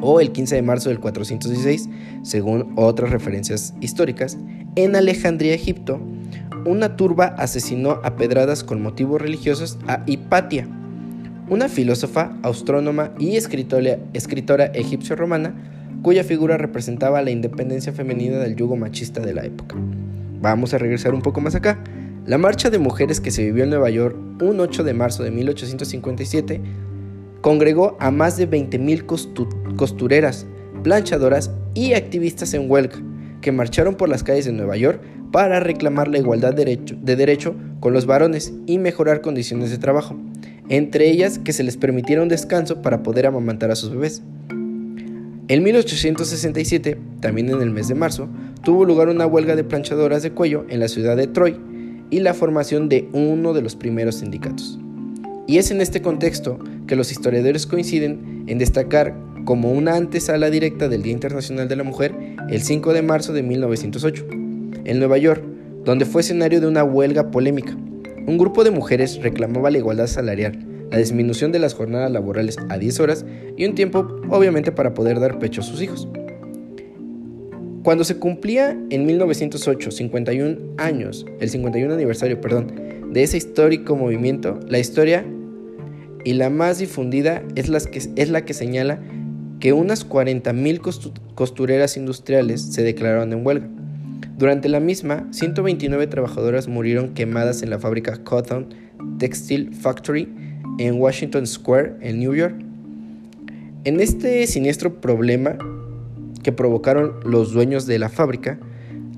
o 0.00 0.20
el 0.20 0.32
15 0.32 0.56
de 0.56 0.62
marzo 0.62 0.88
del 0.88 1.00
416, 1.00 1.88
según 2.22 2.72
otras 2.76 3.10
referencias 3.10 3.74
históricas, 3.80 4.38
en 4.76 4.96
Alejandría, 4.96 5.54
Egipto, 5.54 6.00
una 6.64 6.96
turba 6.96 7.34
asesinó 7.38 8.00
a 8.02 8.16
pedradas 8.16 8.64
con 8.64 8.82
motivos 8.82 9.20
religiosos 9.20 9.78
a 9.86 10.02
Hipatia, 10.06 10.68
una 11.48 11.68
filósofa, 11.68 12.36
astrónoma 12.42 13.12
y 13.18 13.36
escritora, 13.36 13.98
escritora 14.12 14.66
egipcio-romana 14.66 15.54
cuya 16.02 16.24
figura 16.24 16.56
representaba 16.56 17.22
la 17.22 17.30
independencia 17.30 17.92
femenina 17.92 18.38
del 18.38 18.56
yugo 18.56 18.76
machista 18.76 19.20
de 19.20 19.34
la 19.34 19.44
época. 19.44 19.76
Vamos 20.40 20.74
a 20.74 20.78
regresar 20.78 21.14
un 21.14 21.22
poco 21.22 21.40
más 21.40 21.54
acá. 21.54 21.82
La 22.26 22.38
marcha 22.38 22.70
de 22.70 22.78
mujeres 22.78 23.20
que 23.20 23.30
se 23.30 23.42
vivió 23.42 23.64
en 23.64 23.70
Nueva 23.70 23.90
York 23.90 24.16
un 24.40 24.60
8 24.60 24.84
de 24.84 24.94
marzo 24.94 25.22
de 25.22 25.30
1857 25.30 26.60
congregó 27.40 27.96
a 28.00 28.10
más 28.10 28.36
de 28.36 28.48
20.000 28.48 29.76
costureras, 29.76 30.46
planchadoras 30.82 31.50
y 31.74 31.92
activistas 31.94 32.54
en 32.54 32.70
huelga 32.70 32.98
que 33.40 33.52
marcharon 33.52 33.94
por 33.94 34.08
las 34.08 34.22
calles 34.22 34.46
de 34.46 34.52
Nueva 34.52 34.76
York 34.76 35.00
para 35.30 35.60
reclamar 35.60 36.08
la 36.08 36.18
igualdad 36.18 36.54
de 36.54 37.16
derecho 37.16 37.54
con 37.80 37.92
los 37.92 38.06
varones 38.06 38.52
y 38.66 38.78
mejorar 38.78 39.20
condiciones 39.20 39.70
de 39.70 39.78
trabajo, 39.78 40.16
entre 40.68 41.08
ellas 41.10 41.38
que 41.38 41.52
se 41.52 41.62
les 41.62 41.76
permitiera 41.76 42.22
un 42.22 42.28
descanso 42.28 42.82
para 42.82 43.02
poder 43.02 43.26
amamantar 43.26 43.70
a 43.70 43.76
sus 43.76 43.90
bebés. 43.90 44.22
En 45.48 45.62
1867, 45.62 46.98
también 47.20 47.48
en 47.48 47.62
el 47.62 47.70
mes 47.70 47.88
de 47.88 47.94
marzo, 47.94 48.28
tuvo 48.62 48.84
lugar 48.84 49.08
una 49.08 49.26
huelga 49.26 49.56
de 49.56 49.64
planchadoras 49.64 50.22
de 50.22 50.32
cuello 50.32 50.66
en 50.68 50.80
la 50.80 50.88
ciudad 50.88 51.16
de 51.16 51.26
Troy 51.26 51.58
y 52.10 52.20
la 52.20 52.34
formación 52.34 52.88
de 52.88 53.08
uno 53.12 53.54
de 53.54 53.62
los 53.62 53.76
primeros 53.76 54.16
sindicatos. 54.16 54.78
Y 55.48 55.56
es 55.56 55.70
en 55.70 55.80
este 55.80 56.02
contexto 56.02 56.58
que 56.86 56.94
los 56.94 57.10
historiadores 57.10 57.66
coinciden 57.66 58.44
en 58.48 58.58
destacar 58.58 59.16
como 59.46 59.72
una 59.72 59.96
antesala 59.96 60.50
directa 60.50 60.90
del 60.90 61.02
Día 61.02 61.14
Internacional 61.14 61.68
de 61.68 61.76
la 61.76 61.84
Mujer 61.84 62.14
el 62.50 62.60
5 62.60 62.92
de 62.92 63.00
marzo 63.00 63.32
de 63.32 63.42
1908, 63.42 64.26
en 64.84 64.98
Nueva 64.98 65.16
York, 65.16 65.42
donde 65.86 66.04
fue 66.04 66.20
escenario 66.20 66.60
de 66.60 66.66
una 66.66 66.84
huelga 66.84 67.30
polémica. 67.30 67.74
Un 68.26 68.36
grupo 68.36 68.62
de 68.62 68.72
mujeres 68.72 69.22
reclamaba 69.22 69.70
la 69.70 69.78
igualdad 69.78 70.06
salarial, 70.06 70.58
la 70.90 70.98
disminución 70.98 71.50
de 71.50 71.60
las 71.60 71.72
jornadas 71.72 72.12
laborales 72.12 72.58
a 72.68 72.76
10 72.76 73.00
horas 73.00 73.24
y 73.56 73.64
un 73.64 73.74
tiempo, 73.74 74.20
obviamente, 74.28 74.70
para 74.70 74.92
poder 74.92 75.18
dar 75.18 75.38
pecho 75.38 75.62
a 75.62 75.64
sus 75.64 75.80
hijos. 75.80 76.08
Cuando 77.84 78.04
se 78.04 78.18
cumplía 78.18 78.78
en 78.90 79.06
1908 79.06 79.92
51 79.92 80.58
años, 80.76 81.24
el 81.40 81.48
51 81.48 81.94
aniversario, 81.94 82.38
perdón, 82.38 82.70
de 83.14 83.22
ese 83.22 83.38
histórico 83.38 83.96
movimiento, 83.96 84.60
la 84.68 84.78
historia 84.78 85.24
y 86.24 86.34
la 86.34 86.50
más 86.50 86.78
difundida 86.78 87.42
es 87.54 87.68
la 87.68 87.80
que, 87.80 87.98
es 87.98 88.30
la 88.30 88.44
que 88.44 88.54
señala 88.54 89.00
que 89.60 89.72
unas 89.72 90.08
40.000 90.08 91.34
costureras 91.34 91.96
industriales 91.96 92.62
se 92.62 92.82
declararon 92.82 93.32
en 93.32 93.44
huelga. 93.44 93.68
Durante 94.36 94.68
la 94.68 94.78
misma, 94.78 95.26
129 95.32 96.06
trabajadoras 96.06 96.68
murieron 96.68 97.14
quemadas 97.14 97.62
en 97.62 97.70
la 97.70 97.78
fábrica 97.78 98.22
Cotton 98.22 98.68
Textile 99.18 99.72
Factory 99.72 100.28
en 100.78 101.00
Washington 101.00 101.46
Square, 101.46 101.96
en 102.00 102.20
New 102.20 102.34
York. 102.34 102.54
En 103.84 104.00
este 104.00 104.46
siniestro 104.46 105.00
problema 105.00 105.56
que 106.42 106.52
provocaron 106.52 107.14
los 107.24 107.52
dueños 107.52 107.86
de 107.86 107.98
la 107.98 108.08
fábrica, 108.08 108.60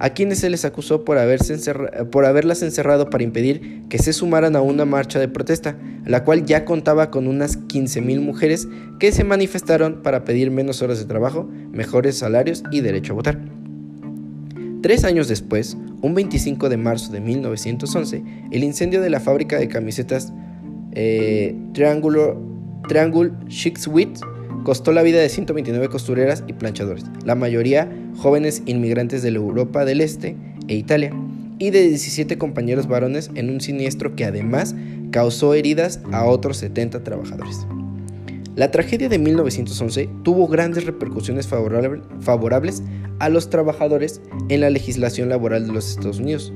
a 0.01 0.11
quienes 0.11 0.39
se 0.39 0.49
les 0.49 0.65
acusó 0.65 1.05
por, 1.05 1.19
haberlas 1.19 1.51
encerrado 2.63 3.11
para 3.11 3.23
impedir 3.23 3.83
que 3.91 3.99
se 3.99 4.15
sumaran 4.15 4.57
a 4.57 4.63
una 4.63 4.87
marcha 4.87 5.21
de 5.21 5.29
protesta, 5.29 5.77
la 6.07 6.25
cual 6.25 6.47
ya 6.47 6.65
contaba 6.65 7.11
con 7.11 7.29
unas 7.29 7.59
15.000 7.69 8.21
mujeres 8.21 8.67
que 8.99 9.13
se 9.13 9.25
manifestaron 9.25 10.03
para 10.03 10.25
pedir 10.25 10.51
menos 10.51 10.81
horas 10.81 10.99
de 10.99 11.05
trabajo, 11.05 11.49
mejores 11.71 12.17
salarios 12.17 12.63
y 12.73 12.81
derecho 12.81 13.13
a 13.13 13.17
votar. 13.17 13.39
Tres 14.83 15.05
años 15.05 15.29
después, 15.29 15.77
un 16.01 16.15
25 16.15 16.71
de 16.71 16.79
marzo 16.79 17.13
de 17.13 17.21
1911, 17.21 18.25
el 18.51 18.65
incendio 18.65 19.03
de 19.03 19.11
la 19.11 19.21
fábrica 19.21 19.59
de 19.59 19.69
camisetas 19.69 20.33
eh, 20.93 21.55
Triangular, 21.75 22.37
Triangle 22.89 23.33
costó 24.65 24.93
la 24.93 25.03
vida 25.03 25.21
de 25.21 25.29
129 25.29 25.89
costureras 25.89 26.45
y 26.47 26.53
planchadores, 26.53 27.05
la 27.25 27.35
mayoría 27.35 27.91
jóvenes 28.17 28.63
inmigrantes 28.67 29.23
de 29.23 29.31
Europa 29.31 29.85
del 29.85 30.01
Este 30.01 30.37
e 30.69 30.75
Italia, 30.75 31.13
y 31.61 31.71
de 31.71 31.87
17 31.87 32.39
compañeros 32.39 32.89
varones 32.89 33.31
en 33.35 33.51
un 33.51 33.61
siniestro 33.61 34.17
que 34.17 34.25
además 34.25 34.75
causó 35.13 35.55
heridas 35.55 36.01
a 36.11 36.25
otros 36.25 36.57
70 36.57 37.05
trabajadores. 37.05 37.67
La 38.57 38.71
tragedia 38.71 39.09
de 39.09 39.19
1911 39.19 40.09
tuvo 40.25 40.49
grandes 40.49 40.85
repercusiones 40.85 41.47
favorables 41.47 42.83
a 43.21 43.29
los 43.29 43.51
trabajadores 43.51 44.23
en 44.49 44.63
la 44.63 44.71
legislación 44.71 45.29
laboral 45.29 45.67
de 45.67 45.75
los 45.75 45.91
Estados 45.91 46.19
Unidos, 46.19 46.53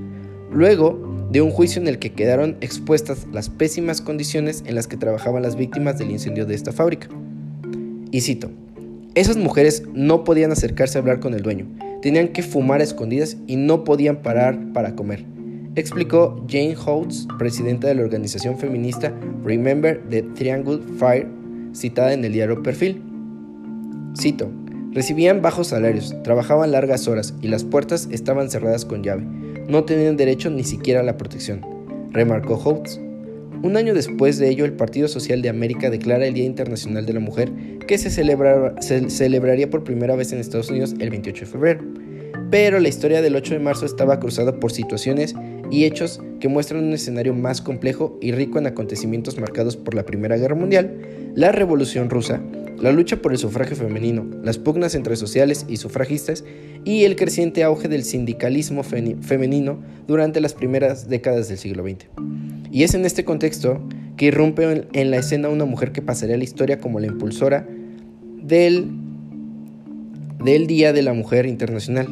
luego 0.50 1.26
de 1.30 1.42
un 1.42 1.50
juicio 1.50 1.80
en 1.82 1.88
el 1.88 1.99
que 1.99 2.12
quedaron 2.12 2.56
expuestas 2.62 3.26
las 3.30 3.50
pésimas 3.50 4.00
condiciones 4.00 4.64
en 4.66 4.75
las 4.75 4.87
que 4.88 4.96
trabajaban 4.96 5.42
las 5.42 5.56
víctimas 5.56 5.99
del 5.99 6.11
incendio 6.11 6.46
de 6.46 6.54
esta 6.54 6.73
fábrica. 6.73 7.08
Y 8.14 8.21
cito, 8.21 8.49
esas 9.16 9.37
mujeres 9.37 9.83
no 9.92 10.23
podían 10.23 10.52
acercarse 10.52 10.97
a 10.97 11.00
hablar 11.00 11.18
con 11.18 11.35
el 11.35 11.42
dueño, 11.42 11.66
tenían 12.00 12.28
que 12.28 12.44
fumar 12.44 12.80
a 12.80 12.85
escondidas 12.85 13.38
y 13.49 13.56
no 13.56 13.83
podían 13.83 14.23
parar 14.23 14.73
para 14.73 14.94
comer, 14.94 15.25
explicó 15.75 16.47
Jane 16.49 16.76
Holtz, 16.76 17.26
presidenta 17.40 17.88
de 17.88 17.97
la 17.97 18.02
organización 18.02 18.56
feminista 18.56 19.12
Remember 19.44 20.00
the 20.11 20.23
Triangle 20.23 20.78
Fire, 20.97 21.26
citada 21.75 22.12
en 22.12 22.25
el 22.25 22.33
diario 22.33 22.62
Perfil. 22.62 23.02
Cito, 24.16 24.49
recibían 24.92 25.42
bajos 25.42 25.66
salarios, 25.66 26.14
trabajaban 26.23 26.71
largas 26.71 27.09
horas 27.09 27.35
y 27.42 27.49
las 27.49 27.64
puertas 27.64 28.09
estaban 28.12 28.49
cerradas 28.49 28.85
con 28.85 29.02
llave. 29.02 29.25
No 29.66 29.83
tenían 29.83 30.16
derecho 30.16 30.50
ni 30.50 30.62
siquiera 30.62 31.00
a 31.00 31.02
la 31.02 31.16
protección, 31.16 31.62
remarcó 32.12 32.54
Holtz. 32.54 33.00
Un 33.64 33.78
año 33.78 33.94
después 33.94 34.37
de 34.37 34.50
ello, 34.50 34.66
el 34.66 34.75
Partido 34.75 35.09
Social 35.09 35.40
de 35.40 35.49
América 35.49 35.88
declara 35.88 36.26
el 36.26 36.35
Día 36.35 36.44
Internacional 36.44 37.06
de 37.06 37.14
la 37.14 37.21
Mujer, 37.21 37.50
que 37.87 37.97
se, 37.97 38.11
celebraría 38.11 39.71
por 39.71 39.85
primera 39.85 40.14
vez 40.16 40.35
en 40.35 40.38
Estados 40.38 40.68
Unidos 40.68 40.94
el 41.00 41.09
28 41.09 41.47
de 41.47 41.50
febrero. 41.50 41.80
Pero 42.50 42.78
la 42.78 42.90
historia 42.90 43.23
del 43.23 43.35
8 43.35 43.54
de 43.54 43.61
marzo 43.61 43.87
estaba 43.87 44.21
cruzada 44.21 44.61
por 44.61 44.71
situaciones 44.71 45.35
y 45.71 45.85
hechos 45.85 46.21
que 46.40 46.49
muestran 46.49 46.85
un 46.85 46.92
escenario 46.92 47.33
más 47.33 47.62
complejo 47.62 48.18
y 48.21 48.33
rico 48.33 48.59
en 48.59 48.66
acontecimientos 48.66 49.38
marcados 49.38 49.78
por 49.78 49.94
la 49.94 50.04
Primera 50.04 50.37
Guerra 50.37 50.56
Mundial, 50.56 50.99
la 51.35 51.50
Revolución 51.50 52.11
Rusa, 52.11 52.42
la 52.78 52.92
lucha 52.92 53.23
por 53.23 53.33
el 53.33 53.38
sufragio 53.38 53.76
femenino, 53.76 54.26
las 54.42 54.59
pugnas 54.59 54.94
entre 54.94 55.16
sociales 55.16 55.64
y 55.71 55.78
sufragistas 55.78 56.44
y 56.85 57.04
el 57.04 57.16
creciente 57.16 57.64
auge 57.64 57.88
del 57.88 58.04
sindicalismo 58.04 58.83
femenino 58.83 59.78
durante 60.06 60.42
las 60.42 60.52
primeras 60.52 61.09
décadas 61.09 61.49
del 61.49 61.56
siglo 61.56 61.83
XX. 61.83 62.53
Y 62.75 62.83
es 62.83 62.93
en 62.95 63.04
este 63.04 63.25
contexto 63.25 63.81
que 64.16 64.26
irrumpe 64.26 64.88
en 64.93 65.11
la 65.12 65.19
escena 65.19 65.49
una 65.49 65.64
mujer 65.64 65.93
que 65.93 66.02
pasaría 66.02 66.37
la 66.37 66.43
historia 66.43 66.81
como 66.81 66.99
la 66.99 67.07
impulsora 67.07 67.69
del, 68.43 68.90
del 70.43 70.66
Día 70.66 70.93
de 70.93 71.02
la 71.02 71.12
Mujer 71.12 71.47
Internacional, 71.47 72.09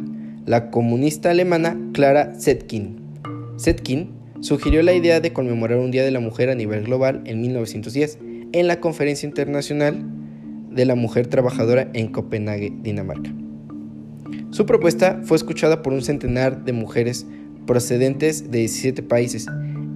la 0.46 0.70
comunista 0.70 1.32
alemana 1.32 1.76
Clara 1.92 2.34
Zetkin. 2.38 2.96
Zetkin 3.58 4.10
sugirió 4.38 4.84
la 4.84 4.92
idea 4.92 5.18
de 5.18 5.32
conmemorar 5.32 5.78
un 5.78 5.90
Día 5.90 6.04
de 6.04 6.12
la 6.12 6.20
Mujer 6.20 6.48
a 6.48 6.54
nivel 6.54 6.84
global 6.84 7.22
en 7.24 7.40
1910 7.40 8.20
en 8.52 8.68
la 8.68 8.78
Conferencia 8.78 9.26
Internacional 9.26 10.00
de 10.70 10.84
la 10.84 10.94
Mujer 10.94 11.26
Trabajadora 11.26 11.90
en 11.92 12.12
Copenhague, 12.12 12.72
Dinamarca. 12.84 13.34
Su 14.50 14.64
propuesta 14.64 15.22
fue 15.24 15.36
escuchada 15.36 15.82
por 15.82 15.92
un 15.92 16.02
centenar 16.02 16.64
de 16.64 16.72
mujeres 16.72 17.26
procedentes 17.66 18.52
de 18.52 18.58
17 18.58 19.02
países 19.02 19.48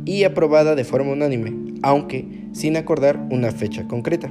y 0.06 0.24
aprobada 0.24 0.74
de 0.74 0.84
forma 0.84 1.12
unánime, 1.12 1.52
aunque 1.82 2.26
sin 2.52 2.78
acordar 2.78 3.26
una 3.30 3.50
fecha 3.50 3.86
concreta. 3.86 4.30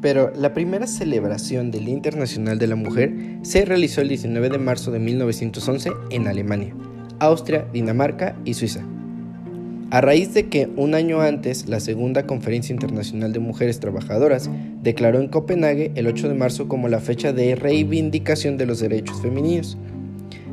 Pero 0.00 0.32
la 0.34 0.54
primera 0.54 0.86
celebración 0.86 1.70
del 1.70 1.84
Día 1.86 1.94
Internacional 1.94 2.58
de 2.58 2.66
la 2.68 2.76
Mujer 2.76 3.12
se 3.42 3.64
realizó 3.64 4.00
el 4.00 4.08
19 4.08 4.48
de 4.48 4.58
marzo 4.58 4.90
de 4.90 5.00
1911 5.00 5.90
en 6.10 6.28
Alemania, 6.28 6.74
Austria, 7.18 7.66
Dinamarca 7.72 8.36
y 8.44 8.54
Suiza. 8.54 8.84
A 9.90 10.00
raíz 10.00 10.34
de 10.34 10.48
que 10.48 10.68
un 10.76 10.94
año 10.94 11.20
antes 11.20 11.68
la 11.68 11.78
Segunda 11.78 12.26
Conferencia 12.26 12.72
Internacional 12.72 13.32
de 13.32 13.38
Mujeres 13.38 13.78
Trabajadoras 13.78 14.50
declaró 14.82 15.20
en 15.20 15.28
Copenhague 15.28 15.92
el 15.94 16.08
8 16.08 16.28
de 16.28 16.34
marzo 16.34 16.66
como 16.66 16.88
la 16.88 16.98
fecha 16.98 17.32
de 17.32 17.54
reivindicación 17.54 18.56
de 18.56 18.66
los 18.66 18.80
derechos 18.80 19.22
femeninos. 19.22 19.78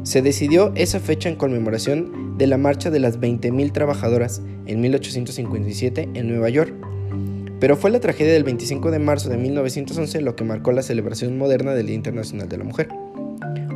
Se 0.04 0.22
decidió 0.22 0.74
esa 0.76 1.00
fecha 1.00 1.30
en 1.30 1.36
conmemoración 1.36 2.38
de 2.38 2.48
la 2.48 2.58
marcha 2.58 2.92
de 2.92 3.00
las 3.00 3.20
20.000 3.20 3.72
trabajadoras 3.72 4.42
en 4.66 4.82
1857 4.82 6.10
en 6.14 6.28
Nueva 6.28 6.50
York. 6.50 6.74
Pero 7.62 7.78
fue 7.78 7.90
la 7.90 8.02
tragedia 8.02 8.34
del 8.34 8.44
25 8.44 8.92
de 8.92 9.00
marzo 9.00 9.30
de 9.30 9.38
1911 9.38 10.22
lo 10.22 10.36
que 10.36 10.44
marcó 10.44 10.74
la 10.74 10.82
celebración 10.82 11.38
moderna 11.38 11.74
del 11.74 11.86
Día 11.86 11.96
Internacional 11.96 12.50
de 12.50 12.58
la 12.58 12.66
Mujer. 12.66 12.90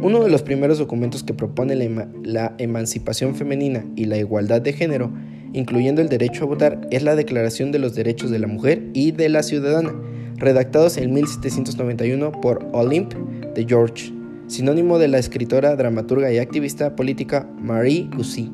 Uno 0.02 0.22
de 0.22 0.30
los 0.30 0.42
primeros 0.42 0.78
documentos 0.78 1.24
que 1.24 1.34
propone 1.34 1.76
la, 2.24 2.56
emancipación 2.58 3.36
femenina 3.36 3.86
y 3.96 4.06
la 4.06 4.18
igualdad 4.18 4.62
de 4.62 4.74
género 4.74 5.12
incluyendo 5.54 6.02
el 6.02 6.10
derecho 6.10 6.44
a 6.44 6.48
votar, 6.48 6.88
es 6.92 7.04
la 7.04 7.16
Declaración 7.16 7.72
de 7.72 7.80
los 7.80 7.96
Derechos 7.96 8.32
de 8.32 8.40
la 8.40 8.48
Mujer 8.48 8.84
y 8.94 9.12
de 9.12 9.30
la 9.30 9.44
Ciudadana, 9.44 9.94
redactados 10.36 10.98
en 10.98 11.14
1791 11.14 12.32
por 12.42 12.68
Olympe 12.74 13.16
de 13.56 13.66
George, 13.66 14.12
sinónimo 14.48 15.00
de 15.00 15.08
la 15.08 15.20
escritora, 15.20 15.76
dramaturga 15.76 16.32
y 16.32 16.38
activista 16.38 16.96
política 16.96 17.50
Marie 17.62 18.10
Gussie, 18.16 18.50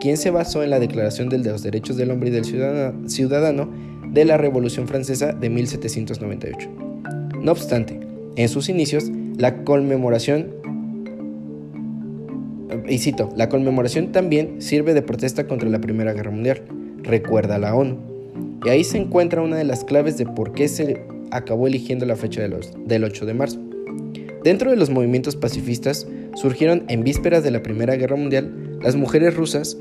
quien 0.00 0.16
se 0.16 0.30
basó 0.30 0.62
en 0.62 0.70
la 0.70 0.80
Declaración 0.80 1.28
de 1.28 1.38
los 1.38 1.62
Derechos 1.62 1.96
del 1.96 2.10
Hombre 2.10 2.30
y 2.30 2.32
del 2.32 2.44
Ciudadano 2.44 3.70
de 4.10 4.24
la 4.24 4.36
Revolución 4.36 4.88
Francesa 4.88 5.32
de 5.32 5.50
1798. 5.50 6.70
No 7.42 7.52
obstante, 7.52 8.00
en 8.36 8.48
sus 8.48 8.68
inicios, 8.68 9.10
la 9.36 9.64
conmemoración 9.64 10.54
y 12.88 12.98
cito, 12.98 13.32
la 13.36 13.48
conmemoración 13.48 14.12
también 14.12 14.60
sirve 14.60 14.94
de 14.94 15.02
protesta 15.02 15.46
contra 15.46 15.68
la 15.68 15.80
Primera 15.80 16.12
Guerra 16.12 16.30
Mundial, 16.30 16.62
recuerda 17.02 17.58
la 17.58 17.74
ONU. 17.74 17.98
Y 18.64 18.68
ahí 18.68 18.84
se 18.84 18.98
encuentra 18.98 19.42
una 19.42 19.56
de 19.56 19.64
las 19.64 19.84
claves 19.84 20.16
de 20.16 20.26
por 20.26 20.52
qué 20.52 20.68
se 20.68 21.02
acabó 21.30 21.66
eligiendo 21.66 22.06
la 22.06 22.16
fecha 22.16 22.40
del 22.40 23.04
8 23.04 23.26
de 23.26 23.34
marzo. 23.34 23.60
Dentro 24.44 24.70
de 24.70 24.76
los 24.76 24.90
movimientos 24.90 25.36
pacifistas 25.36 26.06
surgieron 26.34 26.84
en 26.88 27.02
vísperas 27.02 27.42
de 27.42 27.50
la 27.50 27.62
Primera 27.62 27.96
Guerra 27.96 28.16
Mundial 28.16 28.78
las 28.82 28.94
mujeres 28.94 29.34
rusas, 29.34 29.78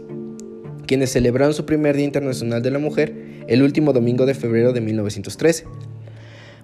quienes 0.88 1.12
celebraron 1.12 1.54
su 1.54 1.66
primer 1.66 1.98
Día 1.98 2.06
Internacional 2.06 2.62
de 2.62 2.72
la 2.72 2.80
Mujer 2.80 3.44
el 3.50 3.62
último 3.62 3.92
domingo 3.92 4.26
de 4.26 4.34
febrero 4.34 4.72
de 4.72 4.80
1913. 4.80 5.66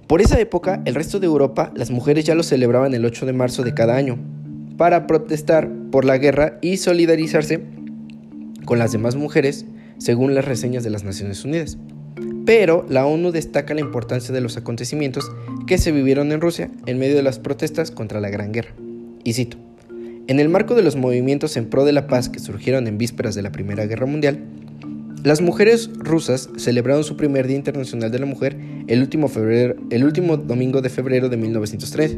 Por 0.08 0.22
esa 0.22 0.40
época, 0.40 0.82
el 0.86 0.96
resto 0.96 1.20
de 1.20 1.26
Europa, 1.26 1.74
las 1.76 1.92
mujeres 1.92 2.24
ya 2.24 2.36
lo 2.36 2.44
celebraban 2.44 2.94
el 2.94 3.04
8 3.04 3.26
de 3.26 3.34
marzo 3.34 3.64
de 3.64 3.74
cada 3.74 3.98
año, 3.98 4.18
para 4.78 5.06
protestar 5.06 5.70
por 5.92 6.06
la 6.06 6.18
guerra 6.18 6.58
y 6.62 6.78
solidarizarse 6.78 7.66
con 8.64 8.80
las 8.80 8.94
demás 8.94 9.18
mujeres, 9.18 9.66
según 9.98 10.36
las 10.36 10.46
reseñas 10.46 10.86
de 10.86 10.90
las 10.90 11.04
Naciones 11.04 11.44
Unidas. 11.44 11.78
Pero 12.46 12.86
la 12.90 13.06
ONU 13.06 13.32
destaca 13.32 13.74
la 13.74 13.82
importancia 13.82 14.34
de 14.34 14.40
los 14.40 14.56
acontecimientos 14.56 15.30
que 15.70 15.78
se 15.78 15.92
vivieron 15.92 16.32
en 16.32 16.42
Rusia 16.42 16.72
en 16.88 16.98
medio 16.98 17.16
de 17.16 17.22
las 17.22 17.38
protestas 17.38 17.92
contra 17.92 18.20
la 18.20 18.32
Gran 18.32 18.52
Guerra. 18.52 18.74
Y 19.24 19.34
cito, 19.34 19.58
En 20.26 20.40
el 20.40 20.50
marco 20.50 20.74
de 20.74 20.82
los 20.82 20.96
movimientos 20.96 21.56
en 21.58 21.70
pro 21.70 21.86
de 21.86 21.92
la 21.92 22.08
paz 22.08 22.28
que 22.28 22.40
surgieron 22.40 22.88
en 22.88 22.98
vísperas 22.98 23.36
de 23.36 23.44
la 23.44 23.52
Primera 23.52 23.86
Guerra 23.86 24.08
Mundial, 24.08 24.40
las 25.24 25.42
mujeres 25.42 25.92
rusas 25.94 26.50
celebraron 26.58 27.04
su 27.04 27.18
primer 27.18 27.46
Día 27.46 27.56
Internacional 27.56 28.10
de 28.10 28.18
la 28.18 28.26
Mujer 28.26 28.58
el 28.88 29.04
último, 29.04 30.38
domingo 30.38 30.82
de 30.82 30.90
febrero 30.90 31.30
de 31.30 31.38
1903. 31.38 32.18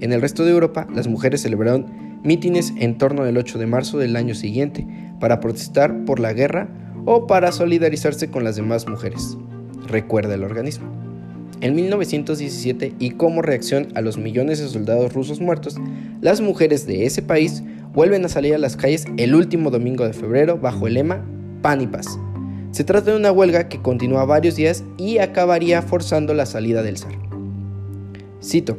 En 0.00 0.12
el 0.12 0.20
resto 0.20 0.44
de 0.44 0.52
Europa, 0.52 0.86
las 0.94 1.08
mujeres 1.08 1.42
celebraron 1.42 2.20
mítines 2.22 2.72
en 2.78 2.96
torno 2.96 3.24
al 3.24 3.36
8 3.36 3.58
de 3.58 3.66
marzo 3.66 3.98
del 3.98 4.14
año 4.14 4.36
siguiente 4.36 4.86
para 5.18 5.40
protestar 5.40 6.04
por 6.04 6.20
la 6.20 6.32
guerra 6.32 6.68
o 7.06 7.26
para 7.26 7.50
solidarizarse 7.50 8.30
con 8.30 8.44
las 8.44 8.54
demás 8.54 8.86
mujeres. 8.86 9.36
Recuerda 9.88 10.36
el 10.36 10.44
organismo. 10.44 11.03
En 11.60 11.74
1917, 11.74 12.94
y 12.98 13.10
como 13.12 13.42
reacción 13.42 13.88
a 13.94 14.00
los 14.00 14.18
millones 14.18 14.58
de 14.58 14.68
soldados 14.68 15.12
rusos 15.12 15.40
muertos, 15.40 15.76
las 16.20 16.40
mujeres 16.40 16.86
de 16.86 17.06
ese 17.06 17.22
país 17.22 17.62
vuelven 17.92 18.24
a 18.24 18.28
salir 18.28 18.54
a 18.54 18.58
las 18.58 18.76
calles 18.76 19.06
el 19.16 19.34
último 19.34 19.70
domingo 19.70 20.04
de 20.04 20.12
febrero 20.12 20.58
bajo 20.58 20.86
el 20.86 20.94
lema 20.94 21.24
Pan 21.62 21.80
y 21.80 21.86
Paz. 21.86 22.18
Se 22.72 22.82
trata 22.82 23.12
de 23.12 23.16
una 23.16 23.30
huelga 23.30 23.68
que 23.68 23.80
continúa 23.80 24.24
varios 24.24 24.56
días 24.56 24.84
y 24.98 25.18
acabaría 25.18 25.80
forzando 25.80 26.34
la 26.34 26.44
salida 26.44 26.82
del 26.82 26.98
zar. 26.98 27.14
Cito, 28.42 28.76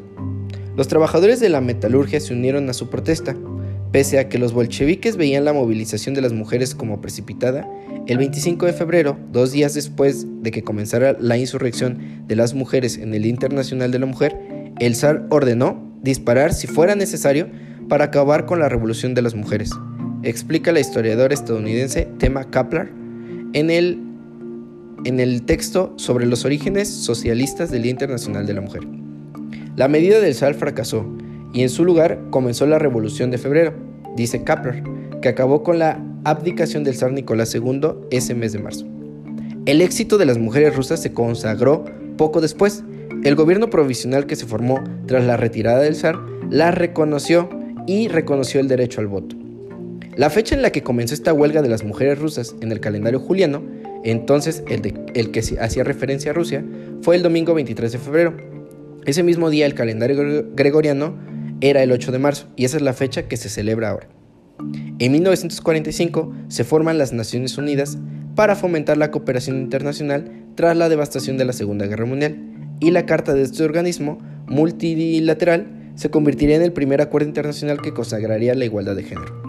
los 0.76 0.90
trabajadores 0.90 1.40
de 1.40 1.48
la 1.48 1.62
metalurgia 1.62 2.20
se 2.20 2.34
unieron 2.34 2.70
a 2.70 2.74
su 2.74 2.90
protesta. 2.90 3.36
Pese 3.96 4.20
a 4.20 4.28
que 4.28 4.40
los 4.40 4.52
bolcheviques 4.52 5.16
veían 5.16 5.46
la 5.46 5.54
movilización 5.54 6.16
de 6.16 6.22
las 6.22 6.34
mujeres 6.34 6.76
como 6.76 7.00
precipitada, 7.00 7.66
el 8.08 8.18
25 8.18 8.66
de 8.66 8.74
febrero, 8.74 9.18
dos 9.32 9.54
días 9.54 9.74
después 9.74 10.26
de 10.44 10.52
que 10.52 10.66
comenzara 10.66 11.16
la 11.18 11.38
insurrección 11.38 12.26
de 12.28 12.36
las 12.36 12.54
mujeres 12.54 12.98
en 12.98 13.14
el 13.14 13.26
Internacional 13.26 13.92
de 13.92 14.00
la 14.00 14.06
Mujer, 14.06 14.38
el 14.82 14.98
zar 14.98 15.26
ordenó 15.30 15.82
disparar 16.02 16.54
si 16.54 16.68
fuera 16.68 16.96
necesario 16.96 17.48
para 17.88 18.04
acabar 18.04 18.46
con 18.46 18.60
la 18.60 18.68
revolución 18.68 19.14
de 19.14 19.22
las 19.22 19.34
mujeres, 19.34 19.72
explica 20.24 20.74
la 20.74 20.82
historiadora 20.82 21.34
estadounidense 21.34 22.06
Tema 22.20 22.52
Kaplar 22.52 22.90
en 23.54 23.70
el, 23.70 23.98
en 25.06 25.22
el 25.22 25.44
texto 25.44 25.94
sobre 25.96 26.26
los 26.26 26.44
orígenes 26.44 26.90
socialistas 26.90 27.72
del 27.72 27.84
Día 27.84 27.92
Internacional 27.92 28.46
de 28.46 28.54
la 28.56 28.60
Mujer. 28.60 28.82
La 29.78 29.88
medida 29.88 30.20
del 30.20 30.36
SAL 30.36 30.56
fracasó 30.56 31.06
y 31.56 31.64
en 31.64 31.70
su 31.70 31.86
lugar 31.86 32.20
comenzó 32.32 32.68
la 32.68 32.80
Revolución 32.80 33.32
de 33.32 33.38
Febrero, 33.38 33.74
dice 34.18 34.44
Kapler, 34.44 34.84
que 35.22 35.30
acabó 35.30 35.64
con 35.64 35.80
la 35.80 36.06
abdicación 36.26 36.84
del 36.84 36.96
zar 36.96 37.14
Nicolás 37.14 37.56
II 37.56 37.92
ese 38.12 38.36
mes 38.36 38.52
de 38.52 38.60
marzo. 38.60 38.86
El 39.66 39.80
éxito 39.80 40.18
de 40.18 40.26
las 40.26 40.38
mujeres 40.38 40.76
rusas 40.76 41.02
se 41.02 41.14
consagró 41.14 41.86
poco 42.18 42.42
después. 42.42 42.84
El 43.24 43.36
gobierno 43.36 43.70
provisional 43.70 44.26
que 44.26 44.36
se 44.36 44.46
formó 44.46 44.84
tras 45.08 45.24
la 45.24 45.38
retirada 45.38 45.80
del 45.80 45.96
zar 45.96 46.20
la 46.50 46.72
reconoció 46.72 47.50
y 47.88 48.10
reconoció 48.10 48.60
el 48.60 48.68
derecho 48.68 49.00
al 49.00 49.08
voto. 49.08 49.38
La 50.18 50.30
fecha 50.30 50.56
en 50.56 50.62
la 50.62 50.72
que 50.72 50.84
comenzó 50.84 51.14
esta 51.14 51.32
huelga 51.32 51.62
de 51.62 51.70
las 51.70 51.86
mujeres 51.86 52.20
rusas 52.20 52.54
en 52.60 52.74
el 52.74 52.82
calendario 52.82 53.22
juliano, 53.22 53.64
entonces 54.04 54.62
el, 54.68 54.94
el 55.14 55.32
que 55.32 55.40
hacía 55.40 55.86
referencia 55.86 56.32
a 56.32 56.34
Rusia, 56.34 56.66
fue 57.02 57.16
el 57.16 57.24
domingo 57.24 57.54
23 57.54 57.94
de 57.94 57.98
febrero. 57.98 58.34
Ese 59.06 59.24
mismo 59.24 59.50
día 59.50 59.66
el 59.66 59.74
calendario 59.74 60.48
gregoriano 60.54 61.16
era 61.70 61.84
el 61.84 61.92
8 61.92 62.12
de 62.12 62.20
marzo 62.20 62.48
y 62.56 62.66
esa 62.66 62.78
es 62.78 62.84
la 62.84 62.94
fecha 62.94 63.28
que 63.28 63.38
se 63.38 63.50
celebra 63.50 63.90
ahora. 63.90 64.08
En 65.00 65.12
1945 65.12 66.34
se 66.48 66.64
forman 66.64 66.98
las 66.98 67.12
Naciones 67.12 67.58
Unidas 67.58 67.98
para 68.36 68.56
fomentar 68.56 68.98
la 68.98 69.12
cooperación 69.12 69.60
internacional 69.60 70.32
tras 70.56 70.78
la 70.78 70.90
devastación 70.90 71.38
de 71.38 71.46
la 71.46 71.54
Segunda 71.54 71.88
Guerra 71.88 72.06
Mundial 72.06 72.38
y 72.80 72.92
la 72.92 73.06
carta 73.06 73.34
de 73.34 73.44
este 73.44 73.64
organismo 73.64 74.20
multilateral 74.48 75.68
se 75.96 76.10
convertiría 76.10 76.58
en 76.58 76.62
el 76.62 76.74
primer 76.74 77.02
acuerdo 77.02 77.28
internacional 77.28 77.82
que 77.82 77.94
consagraría 77.94 78.54
la 78.54 78.66
igualdad 78.66 78.96
de 78.96 79.04
género. 79.04 79.42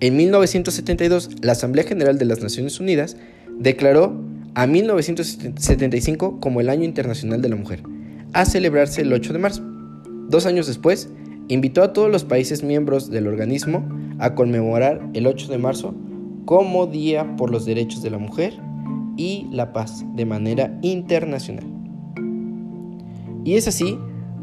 En 0.00 0.16
1972, 0.16 1.30
la 1.40 1.52
Asamblea 1.52 1.84
General 1.84 2.18
de 2.18 2.26
las 2.26 2.42
Naciones 2.42 2.78
Unidas 2.80 3.16
declaró 3.58 4.14
a 4.54 4.66
1975 4.66 6.38
como 6.40 6.60
el 6.60 6.68
Año 6.68 6.84
Internacional 6.84 7.40
de 7.40 7.48
la 7.48 7.56
Mujer, 7.56 7.82
a 8.32 8.44
celebrarse 8.44 9.02
el 9.02 9.12
8 9.12 9.32
de 9.32 9.38
marzo. 9.38 9.62
Dos 10.28 10.44
años 10.44 10.66
después, 10.66 11.08
invitó 11.48 11.82
a 11.82 11.92
todos 11.92 12.10
los 12.10 12.24
países 12.24 12.62
miembros 12.62 13.10
del 13.10 13.26
organismo 13.26 13.88
a 14.18 14.34
conmemorar 14.34 15.00
el 15.14 15.26
8 15.26 15.48
de 15.48 15.58
marzo 15.58 15.94
como 16.44 16.86
Día 16.86 17.36
por 17.36 17.50
los 17.50 17.66
Derechos 17.66 18.02
de 18.02 18.10
la 18.10 18.18
Mujer 18.18 18.54
y 19.16 19.46
la 19.50 19.72
Paz 19.72 20.04
de 20.14 20.26
manera 20.26 20.78
internacional. 20.82 21.64
Y 23.44 23.54
es 23.54 23.68
así 23.68 23.98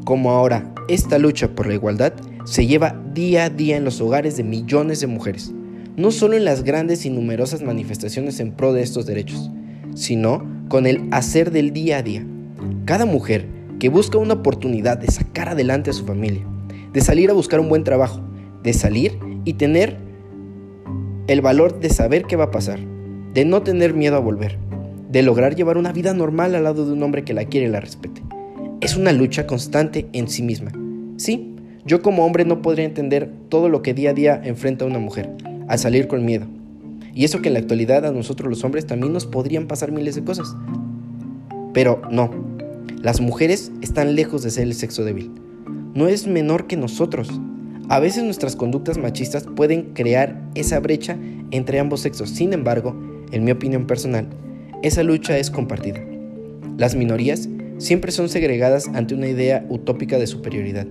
como 0.05 0.31
ahora 0.31 0.73
esta 0.87 1.17
lucha 1.17 1.55
por 1.55 1.67
la 1.67 1.73
igualdad 1.73 2.13
se 2.45 2.67
lleva 2.67 3.01
día 3.13 3.45
a 3.45 3.49
día 3.49 3.77
en 3.77 3.85
los 3.85 4.01
hogares 4.01 4.35
de 4.37 4.43
millones 4.43 4.99
de 4.99 5.07
mujeres, 5.07 5.53
no 5.95 6.11
solo 6.11 6.35
en 6.35 6.45
las 6.45 6.63
grandes 6.63 7.05
y 7.05 7.09
numerosas 7.09 7.61
manifestaciones 7.61 8.39
en 8.39 8.51
pro 8.51 8.73
de 8.73 8.81
estos 8.81 9.05
derechos, 9.05 9.49
sino 9.95 10.45
con 10.67 10.87
el 10.87 11.07
hacer 11.11 11.51
del 11.51 11.71
día 11.71 11.97
a 11.97 12.03
día. 12.03 12.25
Cada 12.85 13.05
mujer 13.05 13.47
que 13.79 13.89
busca 13.89 14.17
una 14.17 14.35
oportunidad 14.35 14.97
de 14.97 15.07
sacar 15.07 15.49
adelante 15.49 15.89
a 15.89 15.93
su 15.93 16.05
familia, 16.05 16.45
de 16.93 17.01
salir 17.01 17.29
a 17.29 17.33
buscar 17.33 17.59
un 17.59 17.69
buen 17.69 17.83
trabajo, 17.83 18.21
de 18.61 18.73
salir 18.73 19.17
y 19.45 19.53
tener 19.53 19.97
el 21.27 21.41
valor 21.41 21.79
de 21.79 21.89
saber 21.89 22.25
qué 22.25 22.35
va 22.35 22.45
a 22.45 22.51
pasar, 22.51 22.79
de 23.33 23.45
no 23.45 23.63
tener 23.63 23.93
miedo 23.93 24.15
a 24.15 24.19
volver, 24.19 24.57
de 25.09 25.23
lograr 25.23 25.55
llevar 25.55 25.77
una 25.77 25.91
vida 25.91 26.13
normal 26.13 26.55
al 26.55 26.63
lado 26.63 26.85
de 26.85 26.93
un 26.93 27.01
hombre 27.03 27.23
que 27.23 27.33
la 27.33 27.45
quiere 27.45 27.67
y 27.67 27.69
la 27.69 27.79
respete. 27.79 28.21
Es 28.81 28.97
una 28.97 29.13
lucha 29.13 29.47
constante 29.47 30.07
en 30.13 30.27
sí 30.27 30.43
misma. 30.43 30.71
Sí, 31.17 31.55
yo 31.85 32.01
como 32.01 32.25
hombre 32.25 32.45
no 32.45 32.61
podría 32.61 32.85
entender 32.85 33.31
todo 33.49 33.69
lo 33.69 33.81
que 33.81 33.93
día 33.93 34.11
a 34.11 34.13
día 34.13 34.41
enfrenta 34.43 34.85
una 34.85 34.99
mujer, 34.99 35.29
al 35.67 35.79
salir 35.79 36.07
con 36.07 36.25
miedo. 36.25 36.45
Y 37.13 37.25
eso 37.25 37.41
que 37.41 37.49
en 37.49 37.53
la 37.53 37.59
actualidad 37.59 38.05
a 38.05 38.11
nosotros 38.11 38.49
los 38.49 38.63
hombres 38.63 38.87
también 38.87 39.13
nos 39.13 39.25
podrían 39.25 39.67
pasar 39.67 39.91
miles 39.91 40.15
de 40.15 40.23
cosas. 40.23 40.55
Pero 41.73 42.01
no, 42.11 42.31
las 43.01 43.21
mujeres 43.21 43.71
están 43.81 44.15
lejos 44.15 44.43
de 44.43 44.49
ser 44.49 44.63
el 44.63 44.73
sexo 44.73 45.03
débil. 45.03 45.31
No 45.93 46.07
es 46.07 46.27
menor 46.27 46.67
que 46.67 46.77
nosotros. 46.77 47.29
A 47.89 47.99
veces 47.99 48.23
nuestras 48.23 48.55
conductas 48.55 48.97
machistas 48.97 49.45
pueden 49.55 49.93
crear 49.93 50.41
esa 50.55 50.79
brecha 50.79 51.17
entre 51.51 51.79
ambos 51.79 52.01
sexos. 52.01 52.29
Sin 52.29 52.53
embargo, 52.53 52.95
en 53.31 53.43
mi 53.43 53.51
opinión 53.51 53.85
personal, 53.85 54.27
esa 54.81 55.03
lucha 55.03 55.37
es 55.37 55.51
compartida. 55.51 56.01
Las 56.77 56.95
minorías 56.95 57.49
siempre 57.77 58.11
son 58.11 58.29
segregadas 58.29 58.87
ante 58.93 59.13
una 59.13 59.27
idea 59.27 59.65
utópica 59.69 60.17
de 60.17 60.27
superioridad. 60.27 60.87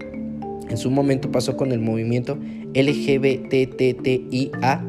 En 0.68 0.76
su 0.76 0.90
momento 0.90 1.30
pasó 1.30 1.56
con 1.56 1.72
el 1.72 1.80
movimiento 1.80 2.38
LGBTTIA, 2.74 4.84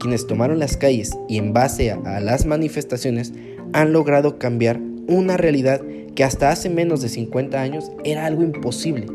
quienes 0.00 0.26
tomaron 0.26 0.58
las 0.58 0.76
calles 0.76 1.16
y 1.28 1.38
en 1.38 1.52
base 1.52 1.92
a, 1.92 2.20
las 2.20 2.46
manifestaciones 2.46 3.32
han 3.72 3.92
logrado 3.92 4.38
cambiar 4.38 4.80
una 5.06 5.36
realidad 5.36 5.80
que 6.14 6.24
hasta 6.24 6.50
hace 6.50 6.68
menos 6.68 7.00
de 7.02 7.08
50 7.08 7.60
años 7.60 7.90
era 8.04 8.26
algo 8.26 8.42
imposible. 8.42 9.06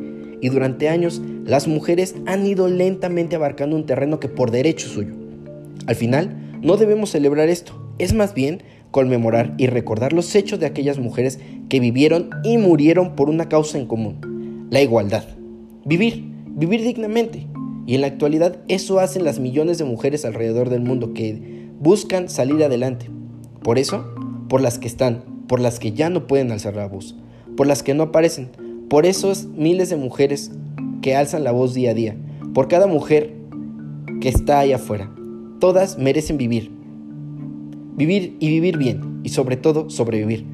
Y 0.41 0.49
durante 0.49 0.89
años 0.89 1.21
las 1.45 1.67
mujeres 1.67 2.15
han 2.25 2.45
ido 2.45 2.67
lentamente 2.67 3.35
abarcando 3.35 3.75
un 3.75 3.85
terreno 3.85 4.19
que 4.19 4.27
por 4.27 4.51
derecho 4.51 4.87
suyo. 4.87 5.13
Al 5.87 5.95
final, 5.95 6.59
no 6.61 6.77
debemos 6.77 7.11
celebrar 7.11 7.49
esto, 7.49 7.73
es 7.97 8.13
más 8.13 8.33
bien 8.33 8.61
conmemorar 8.91 9.53
y 9.57 9.67
recordar 9.67 10.13
los 10.13 10.33
hechos 10.35 10.59
de 10.59 10.65
aquellas 10.65 10.99
mujeres 10.99 11.39
que 11.69 11.79
vivieron 11.79 12.29
y 12.43 12.57
murieron 12.57 13.15
por 13.15 13.29
una 13.29 13.49
causa 13.49 13.77
en 13.77 13.85
común, 13.85 14.67
la 14.69 14.81
igualdad. 14.81 15.23
Vivir, 15.85 16.25
vivir 16.47 16.81
dignamente. 16.81 17.47
Y 17.85 17.95
en 17.95 18.01
la 18.01 18.07
actualidad 18.07 18.57
eso 18.67 18.99
hacen 18.99 19.23
las 19.23 19.39
millones 19.39 19.77
de 19.77 19.85
mujeres 19.85 20.25
alrededor 20.25 20.69
del 20.69 20.81
mundo 20.81 21.13
que 21.13 21.69
buscan 21.79 22.27
salir 22.27 22.63
adelante. 22.63 23.09
Por 23.63 23.79
eso, 23.79 24.13
por 24.49 24.61
las 24.61 24.77
que 24.77 24.87
están, 24.87 25.36
por 25.47 25.59
las 25.59 25.79
que 25.79 25.93
ya 25.93 26.09
no 26.09 26.27
pueden 26.27 26.51
alzar 26.51 26.75
la 26.75 26.87
voz, 26.87 27.15
por 27.55 27.67
las 27.67 27.83
que 27.83 27.93
no 27.93 28.03
aparecen, 28.03 28.49
por 28.89 29.05
esos 29.05 29.45
miles 29.45 29.89
de 29.89 29.97
mujeres 29.97 30.51
que 31.01 31.15
alzan 31.15 31.43
la 31.43 31.51
voz 31.51 31.73
día 31.73 31.91
a 31.91 31.93
día, 31.93 32.15
por 32.53 32.67
cada 32.67 32.87
mujer 32.87 33.33
que 34.21 34.29
está 34.29 34.59
ahí 34.59 34.73
afuera. 34.73 35.11
Todas 35.59 35.97
merecen 35.97 36.37
vivir. 36.37 36.71
Vivir 37.95 38.37
y 38.39 38.49
vivir 38.49 38.77
bien, 38.77 39.21
y 39.23 39.29
sobre 39.29 39.57
todo 39.57 39.89
sobrevivir, 39.89 40.45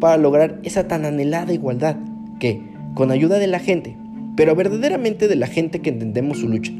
para 0.00 0.16
lograr 0.16 0.60
esa 0.62 0.86
tan 0.86 1.04
anhelada 1.04 1.52
igualdad 1.52 1.96
que, 2.38 2.62
con 2.94 3.10
ayuda 3.10 3.38
de 3.38 3.46
la 3.46 3.58
gente, 3.58 3.96
pero 4.36 4.54
verdaderamente 4.54 5.28
de 5.28 5.36
la 5.36 5.46
gente 5.46 5.80
que 5.80 5.90
entendemos 5.90 6.38
su 6.38 6.48
lucha. 6.48 6.72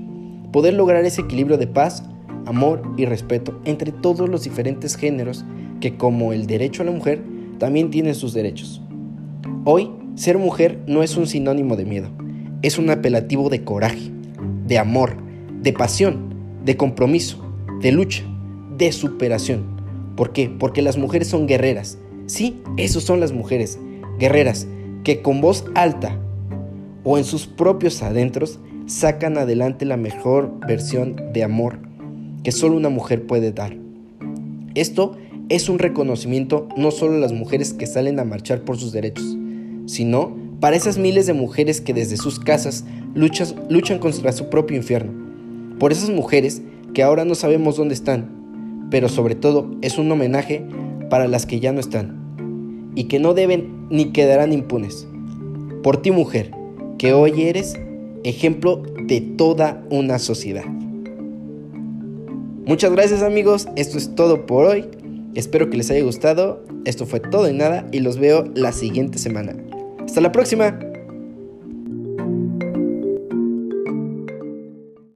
Poder 0.53 0.75
lograr 0.75 1.05
ese 1.05 1.23
equilibrio 1.23 1.59
de 1.59 1.67
paz, 1.67 2.05
amor 2.47 2.83
y 2.97 3.05
respeto 3.05 3.61
entre 3.65 3.93
todos 3.93 4.29
los 4.29 4.45
diferentes 4.45 4.97
géneros 4.97 5.45
que 5.81 5.97
como 5.97 6.33
el 6.33 6.47
derecho 6.47 6.83
a 6.83 6.87
la 6.87 6.93
mujer 6.93 7.23
también 7.63 7.91
tienen 7.91 8.17
sus 8.17 8.33
derechos. 8.33 8.83
Hoy, 9.65 9.89
ser 10.17 10.37
mujer 10.37 10.81
no 10.89 11.05
es 11.05 11.17
un 11.17 11.29
sinónimo 11.29 11.77
de 11.77 11.85
miedo, 11.85 12.09
es 12.61 12.77
un 12.77 12.91
apelativo 12.91 13.51
de 13.51 13.63
coraje, 13.63 14.11
de 14.67 14.79
amor, 14.79 15.15
de 15.63 15.73
pasión, 15.73 16.35
de 16.65 16.77
compromiso, 16.77 17.41
de 17.81 17.93
lucha, 17.93 18.25
de 18.77 18.91
superación. 18.91 19.63
¿Por 20.17 20.33
qué? 20.33 20.51
Porque 20.51 20.83
las 20.83 20.99
mujeres 20.99 21.29
son 21.29 21.47
guerreras. 21.47 21.99
Sí, 22.27 22.61
esos 22.79 23.05
son 23.05 23.21
las 23.21 23.31
mujeres, 23.31 23.79
guerreras, 24.19 24.67
que 25.05 25.23
con 25.23 25.41
voz 25.41 25.65
alta, 25.77 26.19
o 27.05 27.17
en 27.17 27.23
sus 27.23 27.47
propios 27.47 28.03
adentros 28.03 28.59
sacan 28.87 29.39
adelante 29.39 29.85
la 29.85 29.97
mejor 29.97 30.51
versión 30.67 31.15
de 31.33 31.45
amor 31.45 31.79
que 32.43 32.51
solo 32.51 32.75
una 32.75 32.89
mujer 32.89 33.25
puede 33.25 33.53
dar. 33.53 33.77
Esto 34.75 35.17
es 35.53 35.69
un 35.69 35.79
reconocimiento 35.79 36.67
no 36.79 36.91
solo 36.91 37.17
a 37.17 37.19
las 37.19 37.35
mujeres 37.35 37.75
que 37.75 37.87
salen 37.87 38.19
a 38.19 38.25
marchar 38.25 38.63
por 38.63 38.79
sus 38.79 38.91
derechos, 38.91 39.37
sino 39.85 40.35
para 40.61 40.77
esas 40.77 40.97
miles 40.97 41.27
de 41.27 41.35
mujeres 41.35 41.83
que 41.83 41.93
desde 41.93 42.17
sus 42.17 42.41
casas 42.41 42.87
luchan, 43.15 43.99
contra 43.99 44.33
su 44.33 44.49
propio 44.49 44.79
infierno. 44.79 45.13
Por 45.79 45.93
esas 45.93 46.09
mujeres 46.09 46.63
que 46.95 47.03
ahora 47.03 47.27
no 47.27 47.35
sabemos 47.35 47.77
dónde 47.77 47.93
están, 47.93 48.89
pero 48.91 49.11
sobre 49.11 49.35
todo 49.35 49.71
es 49.83 49.99
un 49.99 50.11
homenaje 50.11 50.65
para 51.11 51.29
las 51.29 51.45
que 51.45 51.61
ya 51.61 51.71
no 51.73 51.81
están 51.81 52.91
y 52.95 53.05
que 53.05 53.19
no 53.19 53.35
deben 53.35 53.89
ni 53.91 54.07
quedarán 54.07 54.55
impunes. 54.55 55.07
Por 55.83 56.01
ti 56.01 56.13
mujer, 56.13 56.51
que 56.97 57.13
hoy 57.13 57.43
eres 57.43 57.75
ejemplo 58.25 58.83
de 59.07 59.21
toda 59.21 59.85
una 59.91 60.19
sociedad. 60.19 60.65
Muchas 62.65 62.91
gracias 62.91 63.23
amigos, 63.23 63.69
esto 63.77 63.99
es 63.99 64.15
todo 64.15 64.47
por 64.47 64.65
hoy. 64.65 64.87
Espero 65.35 65.71
que 65.71 65.77
les 65.77 65.91
haya 65.91 66.05
gustado. 66.05 66.65
Esto 66.85 67.07
fue 67.07 67.21
todo 67.21 67.49
y 67.49 67.55
nada 67.55 67.87
y 67.93 68.01
los 68.01 68.19
veo 68.19 68.45
la 68.55 68.73
siguiente 68.73 69.19
semana. 69.19 69.57
Hasta 70.05 70.21
la 70.21 70.33
próxima. 70.33 70.92